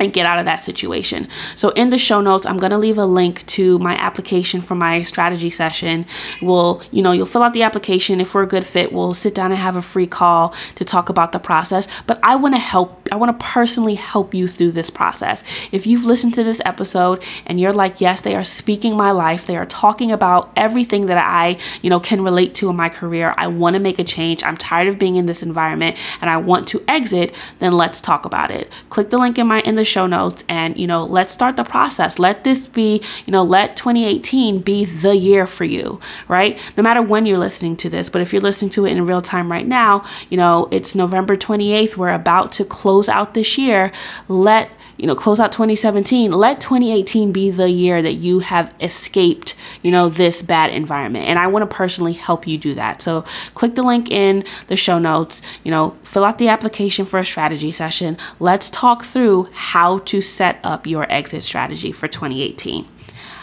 and 0.00 0.12
get 0.12 0.26
out 0.26 0.38
of 0.38 0.46
that 0.46 0.64
situation. 0.64 1.28
So 1.54 1.68
in 1.70 1.90
the 1.90 1.98
show 1.98 2.20
notes, 2.20 2.46
I'm 2.46 2.56
going 2.56 2.70
to 2.70 2.78
leave 2.78 2.98
a 2.98 3.04
link 3.04 3.46
to 3.48 3.78
my 3.78 3.94
application 3.96 4.62
for 4.62 4.74
my 4.74 5.02
strategy 5.02 5.50
session. 5.50 6.06
We'll, 6.40 6.82
you 6.90 7.02
know, 7.02 7.12
you'll 7.12 7.26
fill 7.26 7.42
out 7.42 7.52
the 7.52 7.62
application. 7.62 8.20
If 8.20 8.34
we're 8.34 8.44
a 8.44 8.48
good 8.48 8.64
fit, 8.64 8.92
we'll 8.92 9.14
sit 9.14 9.34
down 9.34 9.52
and 9.52 9.60
have 9.60 9.76
a 9.76 9.82
free 9.82 10.06
call 10.06 10.54
to 10.76 10.84
talk 10.84 11.10
about 11.10 11.32
the 11.32 11.38
process. 11.38 11.86
But 12.06 12.18
I 12.22 12.36
want 12.36 12.54
to 12.54 12.58
help, 12.58 13.08
I 13.12 13.16
want 13.16 13.38
to 13.38 13.44
personally 13.44 13.94
help 13.94 14.34
you 14.34 14.48
through 14.48 14.72
this 14.72 14.88
process. 14.88 15.44
If 15.70 15.86
you've 15.86 16.06
listened 16.06 16.34
to 16.34 16.44
this 16.44 16.62
episode 16.64 17.22
and 17.46 17.60
you're 17.60 17.72
like, 17.72 18.00
yes, 18.00 18.22
they 18.22 18.34
are 18.34 18.44
speaking 18.44 18.96
my 18.96 19.10
life. 19.10 19.46
They 19.46 19.56
are 19.56 19.66
talking 19.66 20.10
about 20.10 20.50
everything 20.56 21.06
that 21.06 21.18
I, 21.18 21.58
you 21.82 21.90
know, 21.90 22.00
can 22.00 22.22
relate 22.22 22.54
to 22.56 22.70
in 22.70 22.76
my 22.76 22.88
career. 22.88 23.34
I 23.36 23.48
want 23.48 23.74
to 23.74 23.80
make 23.80 23.98
a 23.98 24.04
change. 24.04 24.42
I'm 24.42 24.56
tired 24.56 24.88
of 24.88 24.98
being 24.98 25.16
in 25.16 25.26
this 25.26 25.42
environment 25.42 25.98
and 26.22 26.30
I 26.30 26.38
want 26.38 26.68
to 26.68 26.82
exit, 26.88 27.34
then 27.58 27.72
let's 27.72 28.00
talk 28.00 28.24
about 28.24 28.50
it. 28.50 28.72
Click 28.88 29.10
the 29.10 29.18
link 29.18 29.38
in 29.38 29.46
my 29.46 29.60
in 29.60 29.74
the 29.74 29.84
show 29.90 30.06
notes 30.06 30.44
and, 30.48 30.76
you 30.78 30.86
know, 30.86 31.04
let's 31.04 31.32
start 31.32 31.56
the 31.56 31.64
process. 31.64 32.18
Let 32.18 32.44
this 32.44 32.66
be, 32.66 33.02
you 33.26 33.32
know, 33.32 33.42
let 33.42 33.76
2018 33.76 34.60
be 34.60 34.84
the 34.84 35.16
year 35.16 35.46
for 35.46 35.64
you, 35.64 36.00
right? 36.28 36.58
No 36.76 36.82
matter 36.82 37.02
when 37.02 37.26
you're 37.26 37.38
listening 37.38 37.76
to 37.76 37.90
this, 37.90 38.08
but 38.08 38.22
if 38.22 38.32
you're 38.32 38.42
listening 38.42 38.70
to 38.72 38.86
it 38.86 38.92
in 38.92 39.06
real 39.06 39.20
time 39.20 39.50
right 39.50 39.66
now, 39.66 40.04
you 40.28 40.36
know, 40.36 40.68
it's 40.70 40.94
November 40.94 41.36
28th. 41.36 41.96
We're 41.96 42.10
about 42.10 42.52
to 42.52 42.64
close 42.64 43.08
out 43.08 43.34
this 43.34 43.58
year. 43.58 43.92
Let 44.28 44.70
you 45.00 45.06
know, 45.06 45.14
close 45.14 45.40
out 45.40 45.50
2017, 45.50 46.30
let 46.30 46.60
2018 46.60 47.32
be 47.32 47.50
the 47.50 47.70
year 47.70 48.02
that 48.02 48.14
you 48.14 48.40
have 48.40 48.74
escaped, 48.80 49.54
you 49.82 49.90
know, 49.90 50.10
this 50.10 50.42
bad 50.42 50.68
environment. 50.68 51.26
And 51.26 51.38
I 51.38 51.46
want 51.46 51.68
to 51.68 51.74
personally 51.74 52.12
help 52.12 52.46
you 52.46 52.58
do 52.58 52.74
that. 52.74 53.00
So 53.00 53.24
click 53.54 53.76
the 53.76 53.82
link 53.82 54.10
in 54.10 54.44
the 54.66 54.76
show 54.76 54.98
notes, 54.98 55.40
you 55.64 55.70
know, 55.70 55.96
fill 56.02 56.22
out 56.22 56.36
the 56.36 56.48
application 56.48 57.06
for 57.06 57.18
a 57.18 57.24
strategy 57.24 57.70
session. 57.70 58.18
Let's 58.38 58.68
talk 58.68 59.04
through 59.04 59.48
how 59.52 60.00
to 60.00 60.20
set 60.20 60.60
up 60.62 60.86
your 60.86 61.10
exit 61.10 61.44
strategy 61.44 61.92
for 61.92 62.06
2018. 62.06 62.86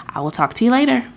I 0.09 0.21
will 0.21 0.31
talk 0.31 0.53
to 0.55 0.65
you 0.65 0.69
later. 0.69 1.11